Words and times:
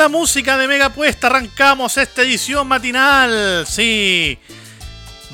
La 0.00 0.08
música 0.08 0.56
de 0.56 0.66
Mega 0.66 0.88
Puesta 0.88 1.26
arrancamos 1.26 1.98
esta 1.98 2.22
edición 2.22 2.66
matinal. 2.66 3.66
Sí. 3.66 4.38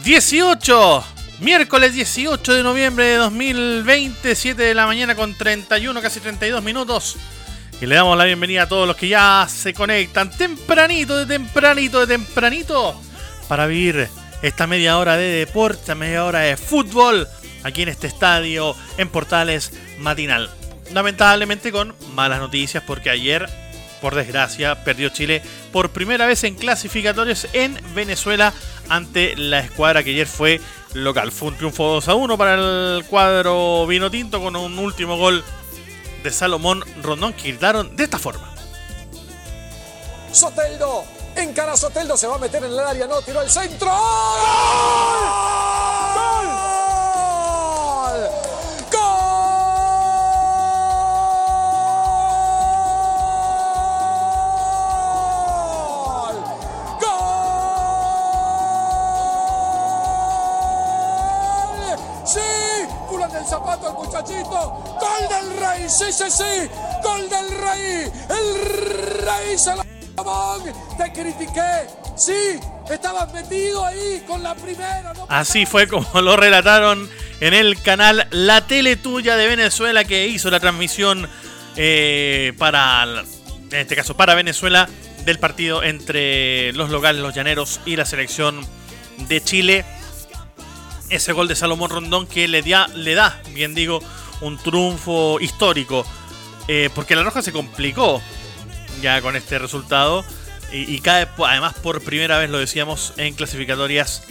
18. 0.02 1.04
Miércoles 1.38 1.94
18 1.94 2.52
de 2.52 2.62
noviembre 2.64 3.04
de 3.04 3.14
2020, 3.14 4.34
7 4.34 4.60
de 4.60 4.74
la 4.74 4.86
mañana 4.86 5.14
con 5.14 5.38
31, 5.38 6.02
casi 6.02 6.18
32 6.18 6.64
minutos. 6.64 7.16
Y 7.80 7.86
le 7.86 7.94
damos 7.94 8.18
la 8.18 8.24
bienvenida 8.24 8.62
a 8.62 8.68
todos 8.68 8.88
los 8.88 8.96
que 8.96 9.06
ya 9.06 9.46
se 9.48 9.72
conectan 9.72 10.36
tempranito, 10.36 11.16
de 11.16 11.26
tempranito, 11.26 12.00
de 12.04 12.16
tempranito, 12.16 13.00
para 13.46 13.68
vivir 13.68 14.08
esta 14.42 14.66
media 14.66 14.98
hora 14.98 15.16
de 15.16 15.28
deporte, 15.28 15.94
media 15.94 16.24
hora 16.24 16.40
de 16.40 16.56
fútbol, 16.56 17.28
aquí 17.62 17.82
en 17.82 17.90
este 17.90 18.08
estadio, 18.08 18.74
en 18.98 19.10
Portales 19.10 19.72
Matinal. 20.00 20.50
Lamentablemente 20.92 21.70
con 21.70 21.94
malas 22.16 22.40
noticias, 22.40 22.82
porque 22.84 23.10
ayer, 23.10 23.48
por 24.00 24.14
desgracia, 24.14 24.84
perdió 24.84 25.08
Chile 25.08 25.42
por 25.72 25.90
primera 25.90 26.26
vez 26.26 26.44
en 26.44 26.54
clasificatorios 26.54 27.46
en 27.52 27.78
Venezuela 27.94 28.52
ante 28.88 29.36
la 29.36 29.60
escuadra 29.60 30.02
que 30.02 30.10
ayer 30.10 30.26
fue 30.26 30.60
local. 30.94 31.32
Fue 31.32 31.48
un 31.48 31.56
triunfo 31.56 31.84
2 31.84 32.08
a 32.08 32.14
1 32.14 32.38
para 32.38 32.54
el 32.54 33.04
cuadro 33.08 33.86
vino 33.86 34.10
tinto 34.10 34.40
con 34.40 34.56
un 34.56 34.78
último 34.78 35.16
gol 35.16 35.44
de 36.22 36.30
Salomón 36.30 36.84
Rondón 37.02 37.32
que 37.32 37.48
gritaron 37.48 37.94
de 37.96 38.04
esta 38.04 38.18
forma. 38.18 38.52
Soteldo, 40.32 41.04
encara 41.36 41.76
Soteldo, 41.76 42.16
se 42.16 42.26
va 42.26 42.36
a 42.36 42.38
meter 42.38 42.62
en 42.64 42.72
el 42.72 42.78
área, 42.78 43.06
no, 43.06 43.22
tiró 43.22 43.40
el 43.42 43.50
centro. 43.50 43.88
¡Gol! 43.88 43.96
¡Gol! 46.14 46.65
Culan 63.26 63.32
del 63.32 63.44
zapato 63.48 63.88
al 63.88 63.94
muchachito. 63.94 64.98
¡Gol 65.00 65.28
del 65.28 65.60
rey! 65.60 65.88
¡Sí, 65.88 66.04
sí, 66.12 66.24
sí! 66.30 66.68
¡Gol 67.02 67.28
del 67.28 67.50
rey! 67.50 68.12
¡El 68.30 69.24
rey 69.24 69.58
Salomón! 69.58 70.72
¡Te 70.96 71.12
critiqué! 71.12 71.86
¡Sí! 72.16 72.58
Estabas 72.90 73.32
metido 73.32 73.84
ahí 73.84 74.22
con 74.26 74.42
la 74.42 74.54
primera. 74.54 75.12
no 75.14 75.26
Así 75.28 75.66
fue 75.66 75.88
como 75.88 76.20
lo 76.20 76.36
relataron 76.36 77.08
en 77.40 77.54
el 77.54 77.80
canal 77.82 78.26
La 78.30 78.66
Tele 78.66 78.96
Tuya 78.96 79.36
de 79.36 79.46
Venezuela 79.46 80.04
que 80.04 80.26
hizo 80.28 80.50
la 80.50 80.60
transmisión 80.60 81.28
eh, 81.76 82.52
para, 82.58 83.04
en 83.04 83.78
este 83.78 83.96
caso, 83.96 84.16
para 84.16 84.34
Venezuela 84.34 84.88
del 85.24 85.38
partido 85.38 85.82
entre 85.82 86.72
los 86.74 86.90
locales, 86.90 87.20
los 87.20 87.34
llaneros 87.34 87.80
y 87.84 87.96
la 87.96 88.04
selección 88.04 88.64
de 89.28 89.42
Chile. 89.42 89.84
Ese 91.08 91.32
gol 91.32 91.48
de 91.48 91.54
Salomón 91.54 91.90
Rondón 91.90 92.26
que 92.26 92.48
le, 92.48 92.62
le 92.62 93.14
da, 93.14 93.40
bien 93.52 93.74
digo, 93.74 94.00
un 94.40 94.58
triunfo 94.58 95.40
histórico. 95.40 96.04
Eh, 96.68 96.90
porque 96.94 97.14
la 97.14 97.22
Roja 97.22 97.42
se 97.42 97.52
complicó 97.52 98.20
ya 99.00 99.20
con 99.22 99.36
este 99.36 99.58
resultado. 99.58 100.24
Y, 100.72 100.92
y 100.92 101.00
cae, 101.00 101.28
además, 101.46 101.74
por 101.82 102.02
primera 102.02 102.38
vez, 102.38 102.50
lo 102.50 102.58
decíamos, 102.58 103.12
en 103.16 103.34
clasificatorias 103.34 104.22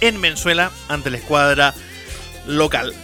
en 0.00 0.20
Venezuela 0.20 0.70
ante 0.88 1.10
la 1.10 1.18
escuadra 1.18 1.74
local. 2.46 2.94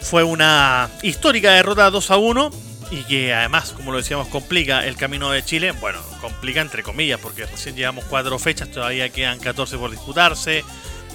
Fue 0.00 0.22
una 0.22 0.88
histórica 1.02 1.50
derrota 1.50 1.90
2 1.90 2.10
a 2.10 2.16
1 2.16 2.65
y 2.90 3.02
que 3.04 3.34
además, 3.34 3.72
como 3.72 3.92
lo 3.92 3.98
decíamos, 3.98 4.28
complica 4.28 4.86
el 4.86 4.96
camino 4.96 5.30
de 5.30 5.44
Chile. 5.44 5.72
Bueno, 5.72 6.00
complica 6.20 6.60
entre 6.60 6.82
comillas 6.82 7.20
porque 7.20 7.46
recién 7.46 7.76
llevamos 7.76 8.04
cuatro 8.04 8.38
fechas, 8.38 8.70
todavía 8.70 9.08
quedan 9.08 9.38
14 9.38 9.76
por 9.78 9.90
disputarse. 9.90 10.64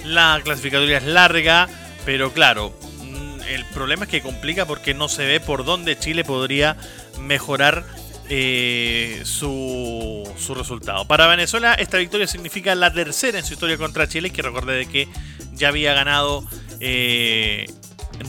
La 0.04 0.40
clasificatoria 0.42 0.98
es 0.98 1.04
larga, 1.04 1.68
pero 2.04 2.32
claro, 2.32 2.74
mm, 3.02 3.42
el 3.48 3.64
problema 3.66 4.04
es 4.04 4.10
que 4.10 4.20
complica 4.20 4.66
porque 4.66 4.94
no 4.94 5.08
se 5.08 5.24
ve 5.24 5.40
por 5.40 5.64
dónde 5.64 5.98
Chile 5.98 6.24
podría 6.24 6.76
mejorar 7.20 7.84
eh, 8.28 9.22
su, 9.24 10.30
su 10.38 10.54
resultado. 10.54 11.06
Para 11.06 11.26
Venezuela 11.26 11.74
esta 11.74 11.98
victoria 11.98 12.26
significa 12.26 12.74
la 12.74 12.92
tercera 12.92 13.38
en 13.38 13.44
su 13.44 13.54
historia 13.54 13.78
contra 13.78 14.08
Chile, 14.08 14.30
que 14.30 14.42
recordé 14.42 14.74
de 14.74 14.86
que 14.86 15.08
ya 15.52 15.68
había 15.68 15.94
ganado 15.94 16.44
eh, 16.80 17.66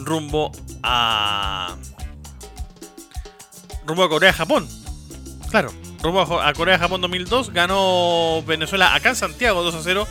rumbo 0.03 0.51
a 0.81 1.75
rumbo 3.85 4.03
a 4.03 4.09
Corea-Japón. 4.09 4.67
Claro, 5.49 5.71
rumbo 6.01 6.41
a 6.41 6.53
Corea-Japón 6.53 7.01
2002 7.01 7.51
ganó 7.51 8.43
Venezuela 8.45 8.95
acá 8.95 9.09
en 9.09 9.15
Santiago 9.15 9.63
2 9.63 9.75
a 9.75 9.81
0. 9.83 10.07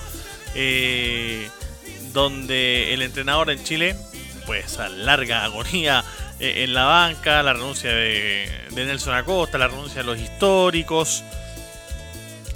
eh, 0.54 1.48
donde 2.12 2.92
el 2.92 3.00
entrenador 3.02 3.50
en 3.50 3.62
Chile, 3.64 3.96
pues 4.46 4.78
a 4.78 4.88
larga 4.90 5.44
agonía 5.44 6.04
eh, 6.40 6.64
en 6.64 6.74
la 6.74 6.84
banca, 6.84 7.42
la 7.42 7.54
renuncia 7.54 7.90
de, 7.90 8.50
de 8.70 8.84
Nelson 8.84 9.14
Acosta, 9.14 9.56
la 9.58 9.68
renuncia 9.68 10.02
de 10.02 10.04
los 10.04 10.18
históricos. 10.18 11.24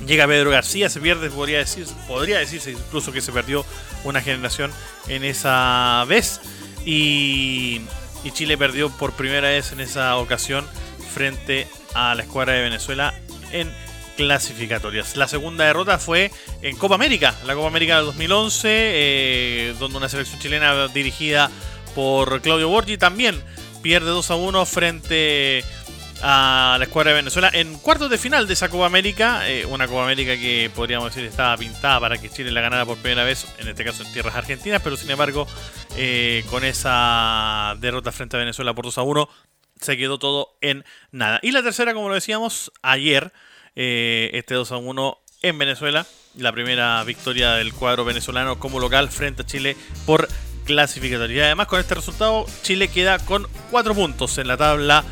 Llega 0.07 0.27
Pedro 0.27 0.51
García, 0.51 0.91
se 0.91 1.01
pierde, 1.01 1.31
podría, 1.31 1.59
decir, 1.59 1.87
podría 2.07 2.39
decirse 2.39 2.71
incluso 2.73 3.13
que 3.13 3.23
se 3.23 3.33
perdió 3.33 3.65
una 4.05 4.21
generación 4.21 4.71
en 5.09 5.25
esa 5.25 6.05
vez. 6.07 6.41
Y, 6.85 7.81
y 8.23 8.31
Chile 8.33 8.59
perdió 8.59 8.91
por 8.91 9.13
primera 9.15 9.49
vez 9.49 9.73
en 9.73 9.81
esa 9.81 10.17
ocasión 10.17 10.67
frente 11.17 11.67
a 11.95 12.15
la 12.15 12.25
escuadra 12.25 12.53
de 12.53 12.61
Venezuela 12.61 13.15
en 13.51 13.73
clasificatorias. 14.19 15.17
La 15.17 15.27
segunda 15.27 15.65
derrota 15.65 15.99
fue 15.99 16.31
en 16.61 16.77
Copa 16.77 16.95
América, 16.95 17.35
la 17.47 17.55
Copa 17.55 17.69
América 17.69 17.97
del 17.97 18.05
2011, 18.05 18.69
eh, 18.69 19.75
donde 19.79 19.97
una 19.97 20.11
selección 20.11 20.39
chilena 20.39 20.89
dirigida 20.89 21.51
por 21.95 22.43
Claudio 22.43 22.69
Borgi 22.69 22.99
también 22.99 23.43
pierde 23.81 24.11
2 24.11 24.31
a 24.31 24.35
1 24.35 24.67
frente 24.67 25.65
a 26.23 26.77
la 26.79 26.85
escuadra 26.85 27.13
de 27.13 27.17
Venezuela 27.17 27.51
en 27.51 27.79
cuartos 27.79 28.11
de 28.11 28.19
final 28.19 28.47
de 28.47 28.53
esa 28.53 28.69
Copa 28.69 28.85
América, 28.85 29.49
eh, 29.49 29.65
una 29.65 29.87
Copa 29.87 30.05
América 30.05 30.37
que 30.37 30.71
podríamos 30.75 31.15
decir 31.15 31.27
estaba 31.27 31.57
pintada 31.57 31.99
para 31.99 32.19
que 32.19 32.29
Chile 32.29 32.51
la 32.51 32.61
ganara 32.61 32.85
por 32.85 32.99
primera 32.99 33.25
vez, 33.25 33.47
en 33.59 33.69
este 33.69 33.87
caso 33.87 34.03
en 34.03 34.13
tierras 34.13 34.35
argentinas, 34.35 34.83
pero 34.83 34.99
sin 34.99 35.11
embargo 35.11 35.47
eh, 35.97 36.45
con 36.51 36.63
esa 36.63 37.75
derrota 37.81 38.13
frente 38.13 38.37
a 38.37 38.41
Venezuela 38.41 38.75
por 38.75 38.85
2 38.85 38.99
a 38.99 39.03
1 39.03 39.29
se 39.81 39.97
quedó 39.97 40.19
todo 40.19 40.57
en 40.61 40.85
nada. 41.13 41.41
Y 41.43 41.53
la 41.53 41.63
tercera, 41.63 41.95
como 41.95 42.09
lo 42.09 42.15
decíamos, 42.15 42.73
ayer, 42.83 43.33
eh, 43.75 44.31
este 44.35 44.55
2 44.55 44.73
a 44.73 44.77
1 44.77 45.19
en 45.43 45.59
Venezuela, 45.59 46.07
la 46.37 46.53
primera 46.53 47.03
victoria 47.05 47.53
del 47.53 47.73
cuadro 47.73 48.05
venezolano 48.05 48.59
como 48.59 48.81
local 48.81 49.11
frente 49.11 49.43
a 49.43 49.47
Chile 49.47 49.77
por 50.05 50.29
clasificatoria. 50.65 51.45
Además 51.45 51.67
con 51.67 51.81
este 51.81 51.95
resultado, 51.95 52.47
Chile 52.63 52.89
queda 52.89 53.19
con 53.19 53.47
4 53.71 53.95
puntos 53.95 54.39
en 54.39 54.49
la 54.49 54.57
tabla 54.57 55.05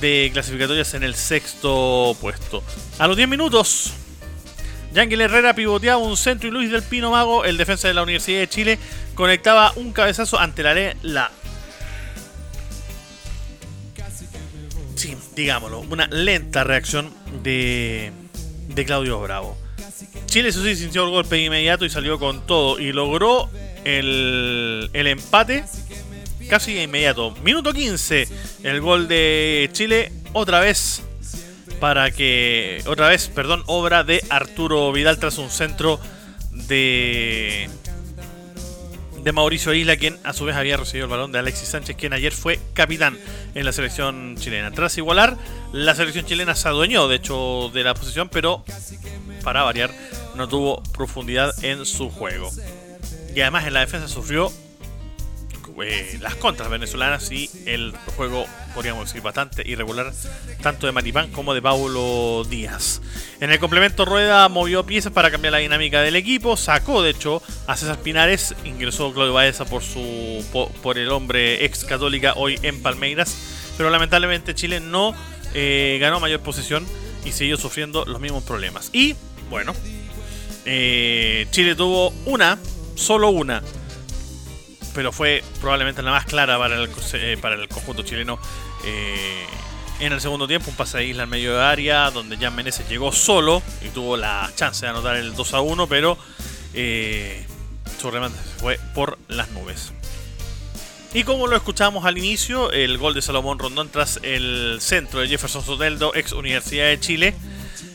de 0.00 0.30
clasificatorias 0.32 0.94
en 0.94 1.02
el 1.02 1.14
sexto 1.14 2.16
puesto. 2.20 2.62
A 2.98 3.06
los 3.06 3.16
10 3.16 3.28
minutos, 3.28 3.92
Yangel 4.92 5.20
Herrera 5.22 5.54
pivoteaba 5.54 5.98
un 5.98 6.16
centro 6.16 6.48
y 6.48 6.52
Luis 6.52 6.70
del 6.70 6.82
Pino 6.82 7.10
Mago, 7.10 7.44
el 7.44 7.56
defensa 7.56 7.88
de 7.88 7.94
la 7.94 8.02
Universidad 8.02 8.40
de 8.40 8.48
Chile, 8.48 8.78
conectaba 9.14 9.72
un 9.76 9.92
cabezazo 9.92 10.38
ante 10.38 10.62
la, 10.62 10.94
la 11.02 11.30
digámoslo, 15.34 15.80
una 15.80 16.06
lenta 16.08 16.64
reacción 16.64 17.10
de, 17.42 18.12
de 18.68 18.84
Claudio 18.84 19.20
Bravo. 19.20 19.56
Chile, 20.26 20.48
eso 20.48 20.62
sí, 20.64 20.76
sintió 20.76 21.04
el 21.04 21.10
golpe 21.10 21.38
inmediato 21.38 21.84
y 21.84 21.90
salió 21.90 22.18
con 22.18 22.46
todo 22.46 22.78
y 22.78 22.92
logró 22.92 23.50
el, 23.84 24.90
el 24.92 25.06
empate 25.06 25.64
casi 26.48 26.78
inmediato. 26.78 27.34
Minuto 27.42 27.72
15, 27.72 28.28
el 28.62 28.80
gol 28.80 29.08
de 29.08 29.68
Chile, 29.72 30.12
otra 30.32 30.60
vez 30.60 31.02
para 31.80 32.10
que, 32.10 32.82
otra 32.86 33.08
vez, 33.08 33.28
perdón, 33.28 33.64
obra 33.66 34.04
de 34.04 34.22
Arturo 34.28 34.92
Vidal 34.92 35.18
tras 35.18 35.38
un 35.38 35.50
centro 35.50 35.98
de 36.52 37.68
de 39.22 39.32
Mauricio 39.32 39.72
Isla, 39.72 39.96
quien 39.96 40.18
a 40.24 40.32
su 40.32 40.44
vez 40.44 40.56
había 40.56 40.76
recibido 40.76 41.04
el 41.04 41.10
balón 41.10 41.32
de 41.32 41.38
Alexis 41.38 41.68
Sánchez, 41.68 41.96
quien 41.96 42.12
ayer 42.12 42.32
fue 42.32 42.58
capitán 42.74 43.18
en 43.54 43.64
la 43.64 43.72
selección 43.72 44.36
chilena. 44.36 44.72
Tras 44.72 44.98
igualar, 44.98 45.36
la 45.72 45.94
selección 45.94 46.26
chilena 46.26 46.54
se 46.54 46.68
adueñó, 46.68 47.08
de 47.08 47.16
hecho, 47.16 47.70
de 47.72 47.84
la 47.84 47.94
posición, 47.94 48.28
pero 48.28 48.64
para 49.44 49.62
variar, 49.62 49.90
no 50.34 50.48
tuvo 50.48 50.82
profundidad 50.92 51.52
en 51.64 51.86
su 51.86 52.10
juego. 52.10 52.50
Y 53.34 53.40
además 53.40 53.66
en 53.66 53.74
la 53.74 53.80
defensa 53.80 54.08
sufrió 54.08 54.52
eh, 55.82 56.18
las 56.20 56.34
contras 56.36 56.68
venezolanas 56.68 57.30
y 57.32 57.48
el 57.66 57.92
juego, 58.16 58.46
podríamos 58.74 59.06
decir, 59.06 59.22
bastante 59.22 59.62
irregular, 59.66 60.12
tanto 60.62 60.86
de 60.86 60.92
Maripán 60.92 61.30
como 61.30 61.54
de 61.54 61.62
Paulo 61.62 62.44
Díaz. 62.48 63.00
En 63.40 63.50
el 63.50 63.58
complemento, 63.58 64.04
Rueda 64.04 64.48
movió 64.48 64.84
piezas 64.84 65.12
para 65.12 65.30
cambiar 65.30 65.52
la 65.52 65.58
dinámica 65.58 66.02
del 66.02 66.16
equipo, 66.16 66.56
sacó 66.56 67.02
de 67.02 67.10
hecho 67.10 67.42
a 67.66 67.76
César 67.76 67.98
Pinares, 67.98 68.54
ingresó 68.64 69.12
Claudio 69.12 69.32
Baeza 69.32 69.64
por, 69.64 69.82
su, 69.82 70.44
por, 70.82 70.98
el 70.98 71.10
hombre 71.10 71.64
ex 71.64 71.84
católica 71.84 72.34
hoy 72.36 72.58
en 72.62 72.82
Palmeiras, 72.82 73.36
pero 73.76 73.90
lamentablemente 73.90 74.54
Chile 74.54 74.80
no 74.80 75.14
eh, 75.54 75.98
ganó 76.00 76.20
mayor 76.20 76.40
posesión 76.40 76.86
y 77.24 77.32
siguió 77.32 77.56
sufriendo 77.56 78.04
los 78.04 78.20
mismos 78.20 78.44
problemas. 78.44 78.90
Y 78.92 79.14
bueno, 79.48 79.74
eh, 80.64 81.46
Chile 81.50 81.74
tuvo 81.74 82.12
una, 82.26 82.58
solo 82.94 83.30
una 83.30 83.62
pero 84.94 85.12
fue 85.12 85.42
probablemente 85.60 86.02
la 86.02 86.10
más 86.10 86.26
clara 86.26 86.58
para 86.58 86.76
el, 86.76 86.90
eh, 87.14 87.38
para 87.40 87.54
el 87.54 87.68
conjunto 87.68 88.02
chileno. 88.02 88.38
Eh, 88.84 89.46
en 90.00 90.12
el 90.12 90.20
segundo 90.20 90.48
tiempo, 90.48 90.70
un 90.70 90.76
pase 90.76 90.98
de 90.98 91.06
isla 91.06 91.24
en 91.24 91.28
medio 91.28 91.54
de 91.54 91.62
área, 91.62 92.10
donde 92.10 92.36
Jan 92.36 92.54
Menezes 92.54 92.88
llegó 92.88 93.12
solo 93.12 93.62
y 93.82 93.88
tuvo 93.88 94.16
la 94.16 94.50
chance 94.56 94.84
de 94.84 94.90
anotar 94.90 95.16
el 95.16 95.34
2 95.34 95.54
a 95.54 95.60
1, 95.60 95.86
pero 95.86 96.18
eh, 96.74 97.46
su 98.00 98.10
remate 98.10 98.34
fue 98.58 98.80
por 98.94 99.18
las 99.28 99.50
nubes. 99.50 99.92
Y 101.14 101.24
como 101.24 101.46
lo 101.46 101.56
escuchamos 101.56 102.04
al 102.06 102.18
inicio, 102.18 102.72
el 102.72 102.96
gol 102.98 103.14
de 103.14 103.22
Salomón 103.22 103.58
Rondón 103.58 103.90
tras 103.90 104.18
el 104.22 104.78
centro 104.80 105.20
de 105.20 105.28
Jefferson 105.28 105.62
Soteldo, 105.62 106.14
ex 106.14 106.32
Universidad 106.32 106.86
de 106.86 106.98
Chile, 106.98 107.34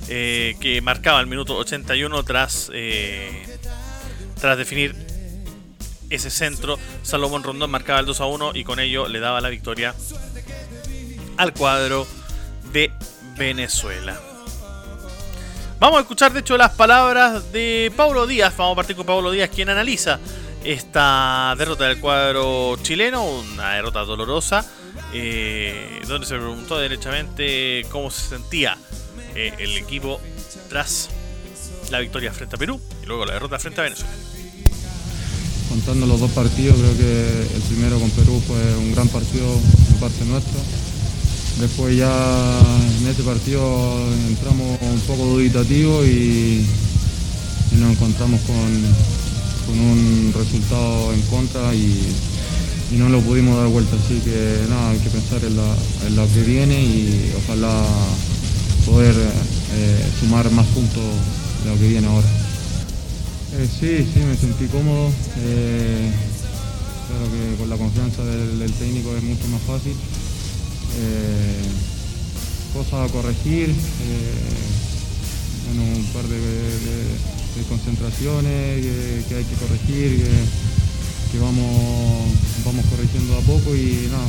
que 0.08 0.80
marcaba 0.84 1.20
el 1.20 1.26
minuto 1.26 1.58
81 1.58 2.24
tras, 2.24 2.72
tras 4.40 4.58
definir 4.58 5.07
ese 6.10 6.30
centro. 6.30 6.78
Salomón 7.04 7.44
Rondón 7.44 7.72
marcaba 7.72 8.00
el 8.00 8.06
2 8.06 8.22
a 8.22 8.26
1 8.26 8.52
y 8.56 8.64
con 8.64 8.80
ello 8.80 9.08
le 9.08 9.20
daba 9.20 9.42
la 9.42 9.50
victoria 9.50 9.94
al 11.38 11.54
cuadro 11.54 12.08
de 12.72 12.92
Venezuela. 13.38 14.20
Vamos 15.80 16.00
a 16.00 16.02
escuchar 16.02 16.34
de 16.34 16.40
hecho 16.40 16.58
las 16.58 16.72
palabras 16.72 17.52
de 17.52 17.92
Pablo 17.96 18.26
Díaz. 18.26 18.56
Vamos 18.58 18.74
a 18.74 18.76
partir 18.78 18.96
con 18.96 19.06
Pablo 19.06 19.30
Díaz, 19.30 19.50
quien 19.54 19.70
analiza 19.70 20.20
esta 20.64 21.54
derrota 21.58 21.88
del 21.88 22.00
cuadro 22.00 22.78
chileno, 22.82 23.24
una 23.24 23.74
derrota 23.74 24.04
dolorosa, 24.04 24.66
eh, 25.14 26.02
donde 26.08 26.26
se 26.26 26.36
preguntó 26.36 26.80
derechamente 26.80 27.86
cómo 27.92 28.10
se 28.10 28.28
sentía 28.28 28.78
eh, 29.36 29.54
el 29.60 29.78
equipo 29.78 30.20
tras 30.68 31.10
la 31.92 32.00
victoria 32.00 32.34
frente 32.34 32.56
a 32.56 32.60
Perú 32.60 32.82
y 33.04 33.06
luego 33.06 33.26
la 33.26 33.34
derrota 33.34 33.60
frente 33.60 33.82
a 33.82 33.84
Venezuela 33.84 34.14
contando 35.78 36.08
los 36.08 36.20
dos 36.20 36.32
partidos, 36.32 36.76
creo 36.76 36.98
que 36.98 37.56
el 37.56 37.62
primero 37.70 38.00
con 38.00 38.10
Perú 38.10 38.42
fue 38.48 38.58
un 38.78 38.94
gran 38.94 39.08
partido 39.10 39.46
de 39.46 40.00
parte 40.00 40.26
nuestra. 40.26 40.60
Después 41.60 41.96
ya 41.96 42.60
en 43.00 43.08
este 43.08 43.22
partido 43.22 43.62
entramos 44.28 44.80
un 44.82 45.00
poco 45.02 45.26
duditativos 45.26 46.08
y, 46.08 46.66
nos 47.78 47.92
encontramos 47.92 48.42
con, 48.42 48.58
un 49.78 50.34
resultado 50.36 51.14
en 51.14 51.22
contra 51.24 51.76
y, 51.76 51.94
no 52.98 53.10
lo 53.10 53.20
pudimos 53.22 53.56
dar 53.58 53.68
vuelta. 53.68 53.96
Así 54.04 54.20
que 54.22 54.66
nada, 54.70 54.90
hay 54.90 54.98
que 54.98 55.10
pensar 55.12 55.42
en, 55.44 56.16
lo 56.16 56.34
que 56.34 56.42
viene 56.42 56.82
y 56.82 57.34
ojalá 57.46 57.86
poder 58.84 59.14
eh, 59.14 60.06
sumar 60.20 60.50
más 60.52 60.66
puntos 60.68 61.04
de 61.64 61.70
lo 61.70 61.78
que 61.78 61.88
viene 61.88 62.08
ahora. 62.08 62.47
Eh, 63.54 63.68
sí, 63.80 64.06
sí, 64.14 64.20
me 64.20 64.36
sentí 64.36 64.68
cómodo. 64.68 65.10
Eh, 65.38 66.12
claro 67.08 67.32
que 67.32 67.56
con 67.56 67.70
la 67.70 67.78
confianza 67.78 68.24
del, 68.26 68.72
técnico 68.74 69.16
es 69.16 69.24
mucho 69.24 69.48
más 69.48 69.62
fácil. 69.62 69.94
Eh, 71.00 71.64
cosas 72.74 73.10
a 73.10 73.14
corregir, 73.14 73.74
bueno, 75.66 75.98
un 75.98 76.06
par 76.12 76.28
de, 76.28 76.38
concentraciones 77.70 78.86
que, 79.28 79.36
hay 79.36 79.44
que 79.44 79.56
corregir, 79.56 80.28
que, 81.32 81.40
vamos, 81.40 82.28
vamos 82.66 82.86
corrigiendo 82.92 83.34
a 83.34 83.42
poco 83.42 83.76
y 83.76 84.08
nada, 84.12 84.28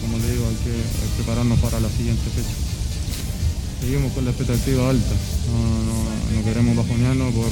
como 0.00 0.18
le 0.18 0.30
digo, 0.32 0.48
hay 0.48 0.58
que 0.64 0.74
prepararnos 1.16 1.58
para 1.60 1.78
la 1.78 1.88
siguiente 1.90 2.24
fecha. 2.34 2.56
Seguimos 3.80 4.12
con 4.12 4.24
la 4.24 4.30
expectativa 4.30 4.90
alta, 4.90 5.14
no, 5.52 6.38
no 6.38 6.44
queremos 6.44 6.76
bajonearnos 6.76 7.34
por 7.34 7.50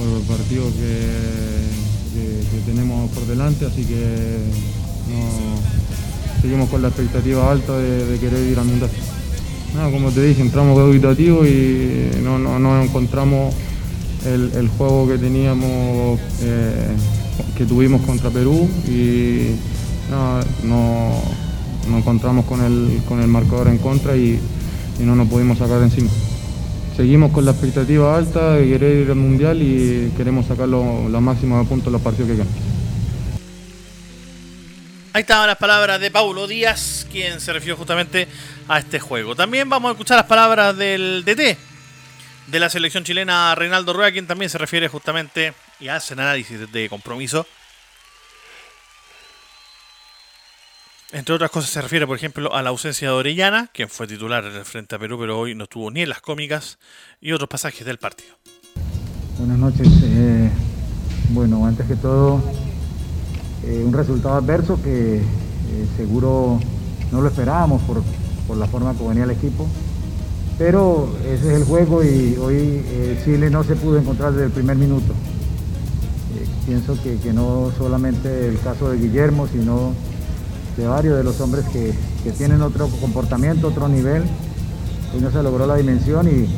por 0.00 0.16
el 0.16 0.22
partido 0.22 0.64
que, 0.64 1.60
tenemos 2.64 3.10
por 3.10 3.26
delante, 3.26 3.66
así 3.66 3.84
que 3.84 4.38
seguimos 6.40 6.68
con 6.68 6.82
la 6.82 6.88
expectativa 6.88 7.50
alta 7.50 7.76
de, 7.76 8.18
querer 8.18 8.50
ir 8.50 8.58
al 8.58 8.66
Mundial. 8.66 8.90
como 9.92 10.10
te 10.10 10.22
dije, 10.22 10.40
entramos 10.40 10.78
dubitativo 10.78 11.44
y 11.44 12.10
no, 12.22 12.82
encontramos 12.82 13.54
el, 14.24 14.68
juego 14.78 15.08
que 15.08 15.18
teníamos, 15.18 16.20
eh, 16.42 16.94
que 17.56 17.64
tuvimos 17.66 18.02
contra 18.02 18.30
Perú 18.30 18.68
y 18.86 19.56
no, 20.10 21.20
encontramos 21.96 22.44
con 22.46 22.62
el, 22.62 23.02
con 23.08 23.20
el 23.20 23.26
marcador 23.26 23.68
en 23.68 23.78
contra 23.78 24.16
y, 24.16 24.38
no 25.00 25.16
nos 25.16 25.28
pudimos 25.28 25.56
sacar 25.56 25.82
encima 25.82 26.10
seguimos 27.00 27.32
con 27.32 27.46
la 27.46 27.52
expectativa 27.52 28.14
alta 28.14 28.56
de 28.56 28.68
querer 28.68 28.96
ir 28.98 29.08
al 29.08 29.16
Mundial 29.16 29.62
y 29.62 30.12
queremos 30.18 30.44
sacar 30.44 30.68
los 30.68 31.22
máximos 31.22 31.66
puntos 31.66 31.86
de 31.86 31.92
los 31.92 32.02
partidos 32.02 32.28
que 32.28 32.36
quedan. 32.36 32.48
Ahí 35.14 35.22
estaban 35.22 35.46
las 35.46 35.56
palabras 35.56 35.98
de 35.98 36.10
Paulo 36.10 36.46
Díaz, 36.46 37.06
quien 37.10 37.40
se 37.40 37.54
refirió 37.54 37.78
justamente 37.78 38.28
a 38.68 38.80
este 38.80 39.00
juego. 39.00 39.34
También 39.34 39.70
vamos 39.70 39.88
a 39.88 39.92
escuchar 39.92 40.18
las 40.18 40.26
palabras 40.26 40.76
del 40.76 41.24
DT 41.24 41.56
de 42.48 42.60
la 42.60 42.68
selección 42.68 43.02
chilena, 43.02 43.54
Reinaldo 43.54 43.94
Rueda, 43.94 44.12
quien 44.12 44.26
también 44.26 44.50
se 44.50 44.58
refiere 44.58 44.86
justamente 44.88 45.54
y 45.80 45.88
hace 45.88 46.12
análisis 46.12 46.70
de 46.70 46.88
compromiso 46.90 47.46
Entre 51.12 51.34
otras 51.34 51.50
cosas 51.50 51.70
se 51.70 51.82
refiere, 51.82 52.06
por 52.06 52.16
ejemplo, 52.16 52.54
a 52.54 52.62
la 52.62 52.70
ausencia 52.70 53.08
de 53.08 53.14
Orellana, 53.14 53.68
quien 53.74 53.88
fue 53.88 54.06
titular 54.06 54.44
en 54.44 54.54
el 54.54 54.64
frente 54.64 54.94
a 54.94 54.98
Perú, 54.98 55.18
pero 55.18 55.40
hoy 55.40 55.56
no 55.56 55.64
estuvo 55.64 55.90
ni 55.90 56.02
en 56.02 56.08
las 56.08 56.20
cómicas, 56.20 56.78
y 57.20 57.32
otros 57.32 57.48
pasajes 57.48 57.84
del 57.84 57.98
partido. 57.98 58.30
Buenas 59.36 59.58
noches. 59.58 59.88
Eh, 60.04 60.48
bueno, 61.30 61.66
antes 61.66 61.88
que 61.88 61.96
todo, 61.96 62.40
eh, 63.66 63.82
un 63.84 63.92
resultado 63.92 64.36
adverso 64.36 64.80
que 64.80 65.16
eh, 65.16 65.22
seguro 65.96 66.60
no 67.10 67.20
lo 67.22 67.28
esperábamos 67.28 67.82
por, 67.82 68.04
la 68.56 68.66
forma 68.66 68.96
que 68.96 69.06
venía 69.06 69.24
el 69.24 69.30
equipo, 69.30 69.68
pero 70.58 71.12
ese 71.24 71.52
es 71.52 71.60
el 71.60 71.64
juego 71.64 72.04
y 72.04 72.36
hoy 72.36 72.84
Chile 73.24 73.48
no 73.48 73.62
se 73.62 73.76
pudo 73.76 73.98
encontrar 73.98 74.32
desde 74.32 74.46
el 74.46 74.52
primer 74.52 74.76
minuto. 74.76 75.14
pienso 76.66 77.00
que, 77.00 77.16
que 77.18 77.32
no 77.32 77.72
solamente 77.78 78.48
el 78.48 78.58
caso 78.60 78.90
de 78.90 78.98
Guillermo, 78.98 79.46
sino 79.46 79.94
de 80.80 80.86
varios 80.86 81.18
de 81.18 81.24
los 81.24 81.38
hombres 81.40 81.66
que, 81.66 81.92
tienen 82.32 82.62
otro 82.62 82.88
comportamiento, 83.00 83.68
otro 83.68 83.88
nivel. 83.88 84.22
Hoy 85.14 85.20
no 85.20 85.30
se 85.30 85.42
logró 85.42 85.66
la 85.66 85.76
dimensión 85.76 86.26
y, 86.28 86.48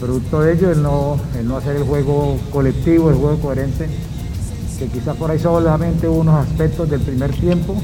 producto 0.00 0.40
de 0.40 0.54
ello 0.54 0.72
el 0.72 0.82
no, 0.82 1.16
no 1.44 1.56
hacer 1.56 1.76
el 1.76 1.84
juego 1.84 2.38
colectivo, 2.50 3.08
el 3.08 3.16
juego 3.16 3.38
coherente, 3.38 3.88
que 4.78 4.86
quizás 4.88 5.16
por 5.16 5.30
ahí 5.30 5.38
solamente 5.38 6.08
unos 6.08 6.34
aspectos 6.44 6.90
del 6.90 7.00
primer 7.00 7.30
tiempo 7.30 7.80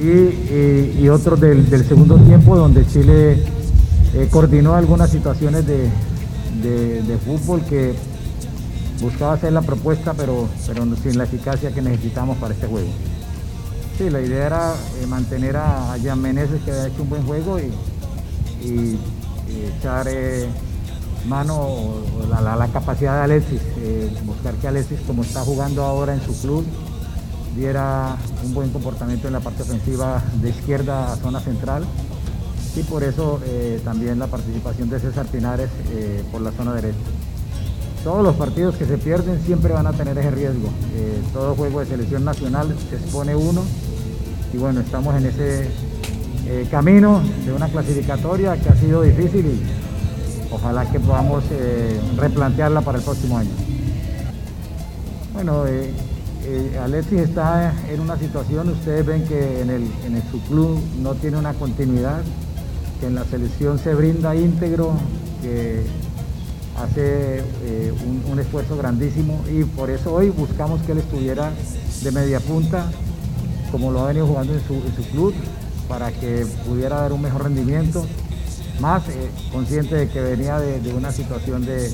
y, 0.00 1.08
otros 1.08 1.40
del, 1.40 1.66
segundo 1.84 2.16
tiempo 2.18 2.56
donde 2.56 2.86
Chile 2.86 3.42
eh, 4.14 4.28
coordinó 4.30 4.74
algunas 4.74 5.10
situaciones 5.10 5.66
de, 5.66 5.90
de, 6.62 7.18
fútbol 7.18 7.62
que 7.62 7.94
buscaba 9.00 9.32
hacer 9.34 9.52
la 9.52 9.62
propuesta 9.62 10.14
pero, 10.14 10.48
pero 10.66 10.86
sin 11.02 11.18
la 11.18 11.24
eficacia 11.24 11.72
que 11.72 11.82
necesitamos 11.82 12.38
para 12.38 12.54
este 12.54 12.66
juego. 12.66 12.88
Sí, 14.00 14.08
la 14.08 14.22
idea 14.22 14.46
era 14.46 14.74
eh, 14.98 15.06
mantener 15.06 15.58
a, 15.58 15.94
Meneses 16.16 16.62
que 16.62 16.70
ha 16.70 16.86
hecho 16.86 17.02
un 17.02 17.10
buen 17.10 17.22
juego 17.22 17.58
y, 17.60 18.98
echar 19.76 20.08
eh, 20.08 20.48
mano 21.28 21.68
a 22.34 22.40
la, 22.40 22.66
capacidad 22.68 23.16
de 23.16 23.24
Alexis, 23.24 23.60
eh, 23.76 24.10
buscar 24.24 24.54
que 24.54 24.68
Alexis, 24.68 25.00
como 25.06 25.22
está 25.22 25.42
jugando 25.42 25.82
ahora 25.82 26.14
en 26.14 26.22
su 26.22 26.32
club, 26.40 26.64
diera 27.54 28.16
un 28.42 28.54
buen 28.54 28.70
comportamiento 28.70 29.26
en 29.26 29.34
la 29.34 29.40
parte 29.40 29.64
ofensiva 29.64 30.22
de 30.40 30.48
izquierda 30.48 31.12
a 31.12 31.16
zona 31.16 31.40
central 31.40 31.84
y 32.76 32.82
por 32.84 33.02
eso 33.04 33.38
también 33.84 34.18
la 34.18 34.28
participación 34.28 34.88
de 34.88 34.98
César 34.98 35.26
Pinares 35.26 35.68
por 36.32 36.40
la 36.40 36.52
zona 36.52 36.72
derecha. 36.72 36.96
todos 38.02 38.22
los 38.22 38.34
partidos 38.36 38.76
que 38.76 38.86
se 38.86 38.96
pierden 38.96 39.42
siempre 39.44 39.74
van 39.74 39.86
a 39.86 39.92
tener 39.92 40.16
ese 40.16 40.30
riesgo. 40.30 40.70
Todo 41.34 41.54
juego 41.54 41.80
de 41.80 41.86
selección 41.86 42.24
nacional 42.24 42.74
se 42.88 42.96
expone 42.96 43.34
uno 43.34 43.62
y 44.52 44.56
bueno, 44.56 44.80
estamos 44.80 45.14
en 45.16 45.26
ese 45.26 45.68
eh, 46.46 46.66
camino 46.70 47.22
de 47.44 47.52
una 47.52 47.68
clasificatoria 47.68 48.56
que 48.56 48.68
ha 48.68 48.76
sido 48.76 49.02
difícil 49.02 49.46
y 49.46 50.52
ojalá 50.52 50.90
que 50.90 50.98
podamos 51.00 51.44
eh, 51.50 52.00
replantearla 52.16 52.80
para 52.80 52.98
el 52.98 53.04
próximo 53.04 53.38
año. 53.38 53.50
Bueno, 55.34 55.64
Alexis 56.82 57.20
está 57.20 57.72
en 57.88 58.00
una 58.00 58.16
situación, 58.16 58.68
ustedes 58.70 59.06
ven 59.06 59.24
que 59.24 59.60
en, 59.60 59.70
el, 59.70 59.82
en 60.04 60.22
su 60.30 60.40
club 60.42 60.80
no 61.00 61.14
tiene 61.14 61.36
una 61.36 61.54
continuidad, 61.54 62.22
que 63.00 63.06
en 63.06 63.14
la 63.14 63.24
selección 63.24 63.78
se 63.78 63.94
brinda 63.94 64.34
íntegro, 64.34 64.94
que 65.42 65.84
hace 66.82 67.42
eh, 67.64 67.92
un, 68.26 68.38
esfuerzo 68.38 68.76
grandísimo 68.76 69.44
y 69.50 69.64
por 69.64 69.90
eso 69.90 70.14
hoy 70.14 70.30
buscamos 70.30 70.80
que 70.82 70.92
él 70.92 70.98
estuviera 70.98 71.52
de 72.02 72.12
media 72.12 72.40
punta, 72.40 72.90
como 73.70 73.90
lo 73.90 74.00
ha 74.00 74.08
venido 74.08 74.26
jugando 74.26 74.54
en 74.54 74.60
su, 74.66 75.10
club, 75.10 75.34
para 75.88 76.12
que 76.12 76.46
pudiera 76.66 77.00
dar 77.00 77.12
un 77.12 77.22
mejor 77.22 77.44
rendimiento, 77.44 78.06
más 78.80 79.08
eh, 79.08 79.30
consciente 79.52 79.94
de 79.94 80.08
que 80.08 80.20
venía 80.20 80.58
de, 80.58 80.94
una 80.94 81.12
situación 81.12 81.64
de, 81.64 81.92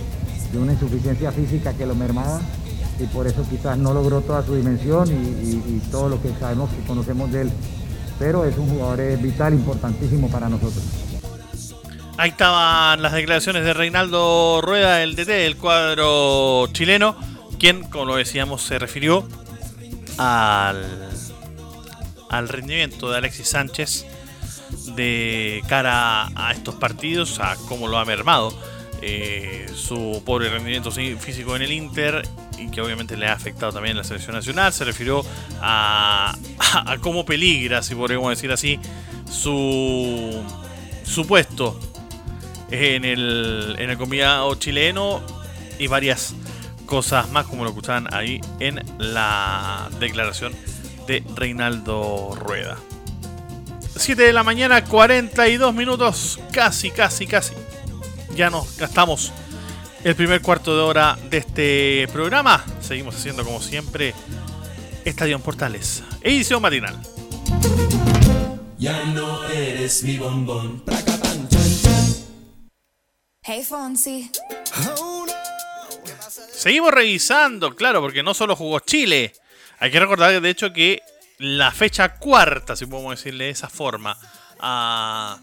una 0.54 0.72
insuficiencia 0.72 1.32
física 1.32 1.74
que 1.74 1.84
lo 1.84 1.94
mermaba 1.94 2.40
y 2.98 3.04
por 3.06 3.26
eso 3.26 3.44
quizás 3.50 3.76
no 3.76 3.92
logró 3.92 4.22
toda 4.22 4.42
su 4.42 4.54
dimensión 4.54 5.06
y, 5.08 5.80
todo 5.90 6.08
lo 6.08 6.22
que 6.22 6.30
sabemos 6.40 6.70
y 6.82 6.86
conocemos 6.86 7.30
de 7.30 7.42
él. 7.42 7.50
Pero 8.18 8.44
es 8.44 8.56
un 8.56 8.70
jugador 8.70 9.00
eh, 9.00 9.16
vital, 9.16 9.52
importantísimo 9.52 10.28
para 10.30 10.48
nosotros. 10.48 10.82
Ahí 12.18 12.30
estaban 12.30 13.02
las 13.02 13.12
declaraciones 13.12 13.64
de 13.64 13.74
Reinaldo 13.74 14.60
Rueda, 14.62 15.02
el 15.02 15.14
DT 15.16 15.26
del 15.26 15.56
cuadro 15.56 16.66
chileno, 16.72 17.14
quien, 17.58 17.82
como 17.82 18.06
lo 18.06 18.16
decíamos, 18.16 18.62
se 18.62 18.78
refirió 18.78 19.28
al, 20.16 21.10
al 22.28 22.48
rendimiento 22.48 23.10
de 23.10 23.18
Alexis 23.18 23.48
Sánchez 23.48 24.06
de 24.94 25.62
cara 25.68 26.28
a 26.34 26.52
estos 26.52 26.74
partidos, 26.74 27.40
a 27.40 27.56
cómo 27.68 27.88
lo 27.88 27.98
ha 27.98 28.04
mermado 28.04 28.52
eh, 29.02 29.66
su 29.74 30.22
pobre 30.24 30.48
rendimiento 30.48 30.90
físico 30.90 31.54
en 31.54 31.62
el 31.62 31.72
Inter 31.72 32.26
y 32.58 32.70
que 32.70 32.80
obviamente 32.80 33.16
le 33.16 33.26
ha 33.26 33.34
afectado 33.34 33.72
también 33.72 33.92
en 33.92 33.98
la 33.98 34.04
selección 34.04 34.34
nacional. 34.34 34.72
Se 34.72 34.84
refirió 34.84 35.24
a, 35.60 36.34
a, 36.58 36.98
cómo 36.98 37.26
peligra, 37.26 37.82
si 37.82 37.94
podríamos 37.94 38.30
decir 38.30 38.50
así, 38.50 38.80
su, 39.30 40.42
su 41.04 41.26
puesto 41.26 41.78
en 42.70 43.04
el, 43.04 43.76
en 43.78 43.90
el 43.90 43.98
combinado 43.98 44.54
chileno 44.54 45.22
y 45.78 45.86
varias 45.88 46.34
cosas 46.86 47.30
más 47.30 47.46
como 47.46 47.64
lo 47.64 47.70
escuchaban 47.70 48.12
ahí 48.14 48.40
en 48.60 48.80
la 48.98 49.88
declaración 50.00 50.54
de 51.06 51.22
Reinaldo 51.34 52.34
Rueda. 52.34 52.76
7 53.96 54.22
de 54.22 54.32
la 54.32 54.42
mañana, 54.42 54.84
42 54.84 55.74
minutos, 55.74 56.38
casi, 56.52 56.90
casi, 56.90 57.26
casi. 57.26 57.54
Ya 58.34 58.50
nos 58.50 58.76
gastamos 58.76 59.32
el 60.04 60.14
primer 60.14 60.42
cuarto 60.42 60.76
de 60.76 60.82
hora 60.82 61.18
de 61.30 61.38
este 61.38 62.08
programa. 62.12 62.64
Seguimos 62.80 63.16
haciendo 63.16 63.44
como 63.44 63.60
siempre 63.60 64.14
Estadio 65.04 65.38
Portales, 65.40 66.02
edición 66.20 66.60
matinal. 66.60 67.00
Ya 68.78 69.02
no 69.06 69.48
eres 69.48 70.02
mi 70.02 70.18
bombón. 70.18 70.82
Hey 73.42 73.64
Fonsi. 73.64 74.30
Seguimos 76.52 76.90
revisando, 76.92 77.74
claro, 77.74 78.00
porque 78.00 78.22
no 78.22 78.34
solo 78.34 78.56
jugó 78.56 78.80
Chile. 78.80 79.32
Hay 79.78 79.90
que 79.90 80.00
recordar, 80.00 80.40
de 80.40 80.50
hecho, 80.50 80.72
que 80.72 81.02
la 81.38 81.70
fecha 81.70 82.14
cuarta, 82.14 82.76
si 82.76 82.86
podemos 82.86 83.16
decirle 83.16 83.44
de 83.44 83.50
esa 83.50 83.68
forma, 83.68 84.16
a, 84.58 85.38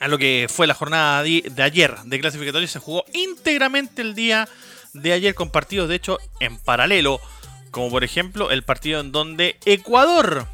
lo 0.00 0.18
que 0.18 0.46
fue 0.50 0.66
la 0.66 0.74
jornada 0.74 1.22
de, 1.22 1.50
ayer 1.62 1.96
de 2.04 2.20
clasificatorio, 2.20 2.68
se 2.68 2.78
jugó 2.78 3.04
íntegramente 3.12 4.02
el 4.02 4.14
día 4.14 4.48
de 4.92 5.12
ayer 5.12 5.34
con 5.34 5.50
partidos, 5.50 5.88
de 5.88 5.96
hecho, 5.96 6.18
en 6.40 6.58
paralelo. 6.58 7.20
Como 7.70 7.90
por 7.90 8.04
ejemplo 8.04 8.50
el 8.50 8.64
partido 8.64 9.00
en 9.00 9.12
donde 9.12 9.56
Ecuador, 9.64 10.46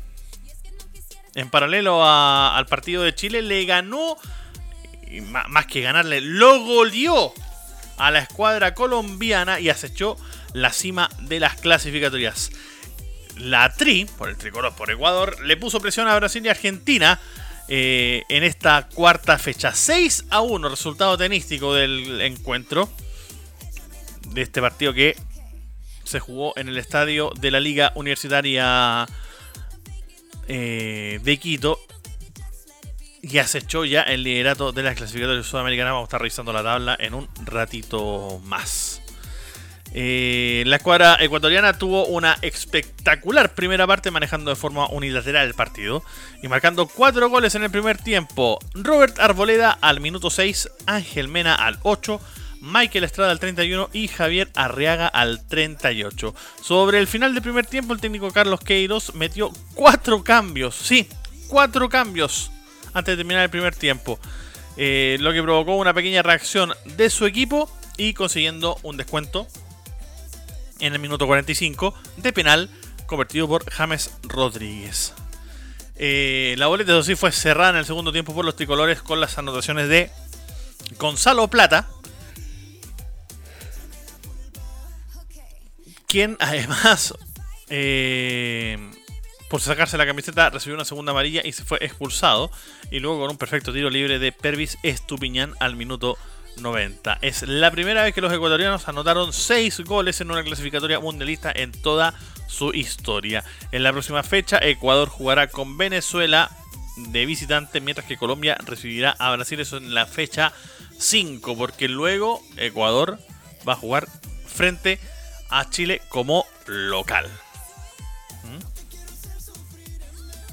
en 1.34 1.50
paralelo 1.50 2.04
al 2.04 2.64
partido 2.66 3.02
de 3.02 3.12
Chile, 3.12 3.42
le 3.42 3.64
ganó 3.64 4.16
más 5.48 5.66
que 5.66 5.80
ganarle, 5.80 6.20
lo 6.20 6.60
goleó 6.60 7.32
a 7.96 8.12
la 8.12 8.20
escuadra 8.20 8.74
colombiana 8.74 9.58
y 9.58 9.68
acechó 9.68 10.16
la 10.52 10.72
cima 10.72 11.08
de 11.22 11.40
las 11.40 11.56
clasificatorias. 11.56 12.50
La 13.36 13.72
Tri, 13.72 14.06
por 14.16 14.28
el 14.28 14.36
tricolor 14.36 14.74
por 14.74 14.90
Ecuador, 14.90 15.44
le 15.44 15.56
puso 15.56 15.80
presión 15.80 16.08
a 16.08 16.16
Brasil 16.16 16.44
y 16.44 16.48
Argentina 16.48 17.20
eh, 17.68 18.22
en 18.28 18.42
esta 18.42 18.88
cuarta 18.88 19.38
fecha. 19.38 19.72
6 19.72 20.26
a 20.30 20.40
1, 20.40 20.68
resultado 20.68 21.16
tenístico 21.16 21.74
del 21.74 22.20
encuentro. 22.20 22.88
De 24.28 24.42
este 24.42 24.60
partido 24.60 24.92
que 24.92 25.16
se 26.04 26.20
jugó 26.20 26.52
en 26.56 26.68
el 26.68 26.78
estadio 26.78 27.30
de 27.38 27.50
la 27.50 27.60
Liga 27.60 27.92
Universitaria 27.94 29.06
eh, 30.48 31.20
de 31.22 31.36
Quito 31.36 31.78
y 33.22 33.38
acechó 33.38 33.84
ya 33.84 34.02
el 34.02 34.22
liderato 34.22 34.72
de 34.72 34.82
las 34.82 34.96
clasificatorias 34.96 35.46
sudamericanas. 35.46 35.92
Vamos 35.92 36.06
a 36.06 36.08
estar 36.08 36.20
revisando 36.20 36.52
la 36.52 36.62
tabla 36.62 36.96
en 36.98 37.14
un 37.14 37.28
ratito 37.44 38.40
más. 38.44 38.87
Eh, 39.94 40.64
la 40.66 40.76
escuadra 40.76 41.16
ecuatoriana 41.20 41.78
tuvo 41.78 42.06
una 42.06 42.36
espectacular 42.42 43.54
primera 43.54 43.86
parte 43.86 44.10
manejando 44.10 44.50
de 44.50 44.56
forma 44.56 44.86
unilateral 44.88 45.46
el 45.46 45.54
partido 45.54 46.02
y 46.42 46.48
marcando 46.48 46.86
cuatro 46.86 47.28
goles 47.28 47.54
en 47.54 47.64
el 47.64 47.70
primer 47.70 47.98
tiempo. 47.98 48.58
Robert 48.74 49.18
Arboleda 49.18 49.70
al 49.80 50.00
minuto 50.00 50.30
6, 50.30 50.68
Ángel 50.86 51.28
Mena 51.28 51.54
al 51.54 51.78
8, 51.82 52.20
Michael 52.60 53.04
Estrada 53.04 53.30
al 53.30 53.40
31 53.40 53.90
y 53.92 54.08
Javier 54.08 54.50
Arriaga 54.54 55.06
al 55.06 55.46
38. 55.46 56.34
Sobre 56.60 56.98
el 56.98 57.06
final 57.06 57.32
del 57.32 57.42
primer 57.42 57.66
tiempo 57.66 57.94
el 57.94 58.00
técnico 58.00 58.30
Carlos 58.30 58.60
Queiros 58.60 59.14
metió 59.14 59.50
cuatro 59.74 60.22
cambios, 60.22 60.74
sí, 60.74 61.08
cuatro 61.48 61.88
cambios 61.88 62.50
antes 62.92 63.12
de 63.12 63.16
terminar 63.16 63.44
el 63.44 63.50
primer 63.50 63.74
tiempo. 63.74 64.18
Eh, 64.76 65.16
lo 65.20 65.32
que 65.32 65.42
provocó 65.42 65.76
una 65.76 65.94
pequeña 65.94 66.22
reacción 66.22 66.72
de 66.96 67.10
su 67.10 67.26
equipo 67.26 67.70
y 67.96 68.14
consiguiendo 68.14 68.78
un 68.82 68.96
descuento 68.96 69.48
en 70.80 70.92
el 70.92 70.98
minuto 70.98 71.26
45 71.26 71.94
de 72.16 72.32
penal 72.32 72.70
convertido 73.06 73.48
por 73.48 73.68
James 73.70 74.10
Rodríguez. 74.22 75.14
Eh, 75.96 76.54
la 76.58 76.68
boleta, 76.68 76.92
eso 76.92 77.02
sí, 77.02 77.16
fue 77.16 77.32
cerrada 77.32 77.70
en 77.70 77.76
el 77.76 77.84
segundo 77.84 78.12
tiempo 78.12 78.34
por 78.34 78.44
los 78.44 78.54
tricolores 78.54 79.02
con 79.02 79.20
las 79.20 79.38
anotaciones 79.38 79.88
de 79.88 80.10
Gonzalo 80.98 81.48
Plata, 81.48 81.88
quien 86.06 86.36
además 86.40 87.14
eh, 87.68 88.78
por 89.48 89.62
sacarse 89.62 89.96
la 89.96 90.06
camiseta, 90.06 90.50
recibió 90.50 90.74
una 90.74 90.84
segunda 90.84 91.12
amarilla 91.12 91.42
y 91.44 91.52
se 91.52 91.64
fue 91.64 91.78
expulsado. 91.80 92.50
Y 92.90 93.00
luego 93.00 93.20
con 93.20 93.30
un 93.30 93.38
perfecto 93.38 93.72
tiro 93.72 93.90
libre 93.90 94.18
de 94.18 94.30
Pervis 94.30 94.78
Estupiñán 94.82 95.54
al 95.58 95.74
minuto 95.74 96.18
90. 96.60 97.18
Es 97.22 97.42
la 97.42 97.70
primera 97.70 98.02
vez 98.02 98.14
que 98.14 98.20
los 98.20 98.32
ecuatorianos 98.32 98.88
anotaron 98.88 99.32
6 99.32 99.80
goles 99.80 100.20
en 100.20 100.30
una 100.30 100.42
clasificatoria 100.42 101.00
mundialista 101.00 101.52
en 101.54 101.72
toda 101.72 102.14
su 102.46 102.72
historia. 102.72 103.44
En 103.72 103.82
la 103.82 103.92
próxima 103.92 104.22
fecha, 104.22 104.58
Ecuador 104.60 105.08
jugará 105.08 105.48
con 105.48 105.78
Venezuela 105.78 106.50
de 106.96 107.26
visitante, 107.26 107.80
mientras 107.80 108.06
que 108.06 108.16
Colombia 108.16 108.56
recibirá 108.64 109.14
a 109.18 109.34
Brasil. 109.34 109.60
Eso 109.60 109.76
en 109.76 109.94
la 109.94 110.06
fecha 110.06 110.52
5, 110.98 111.56
porque 111.56 111.88
luego 111.88 112.42
Ecuador 112.56 113.18
va 113.68 113.74
a 113.74 113.76
jugar 113.76 114.08
frente 114.46 114.98
a 115.50 115.68
Chile 115.70 116.02
como 116.08 116.46
local. 116.66 117.28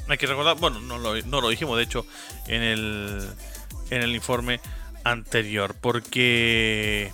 Hay 0.07 0.17
que 0.19 0.27
recordar, 0.27 0.57
bueno, 0.57 0.79
no 0.81 0.99
lo, 0.99 1.49
dijimos 1.49 1.77
de 1.77 1.83
hecho 1.83 2.05
en 2.45 2.61
el, 2.61 3.27
en 3.89 4.03
el 4.03 4.13
informe 4.13 4.59
anterior, 5.05 5.75
porque 5.79 7.13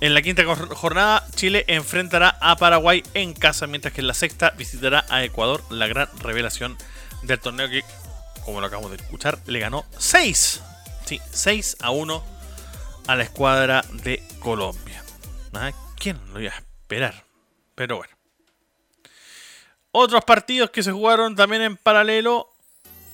en 0.00 0.12
la 0.12 0.20
quinta 0.20 0.44
jornada 0.44 1.26
Chile 1.34 1.64
enfrentará 1.68 2.36
a 2.40 2.56
Paraguay 2.56 3.02
en 3.14 3.32
casa, 3.32 3.66
mientras 3.66 3.94
que 3.94 4.02
en 4.02 4.06
la 4.06 4.14
sexta 4.14 4.50
visitará 4.50 5.06
a 5.08 5.24
Ecuador, 5.24 5.64
la 5.70 5.86
gran 5.86 6.08
revelación 6.18 6.76
del 7.22 7.40
torneo 7.40 7.70
que, 7.70 7.82
como 8.44 8.60
lo 8.60 8.66
acabamos 8.66 8.90
de 8.90 8.98
escuchar, 8.98 9.38
le 9.46 9.58
ganó 9.58 9.86
6, 9.96 10.62
sí, 11.06 11.20
6 11.32 11.78
a 11.80 11.90
1 11.90 12.24
a 13.06 13.16
la 13.16 13.22
escuadra 13.22 13.82
de 14.04 14.22
Colombia. 14.38 15.02
¿Quién 15.98 16.20
lo 16.32 16.40
iba 16.40 16.52
a 16.52 16.58
esperar? 16.58 17.24
Pero 17.74 17.96
bueno. 17.96 18.14
Otros 19.90 20.24
partidos 20.24 20.70
que 20.70 20.82
se 20.82 20.92
jugaron 20.92 21.34
también 21.34 21.62
en 21.62 21.76
paralelo, 21.76 22.50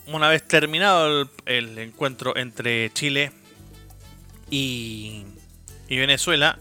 una 0.06 0.28
vez 0.28 0.46
terminado 0.46 1.28
el, 1.46 1.78
encuentro 1.78 2.36
entre 2.36 2.92
Chile 2.92 3.32
y, 4.50 5.24
Venezuela, 5.88 6.58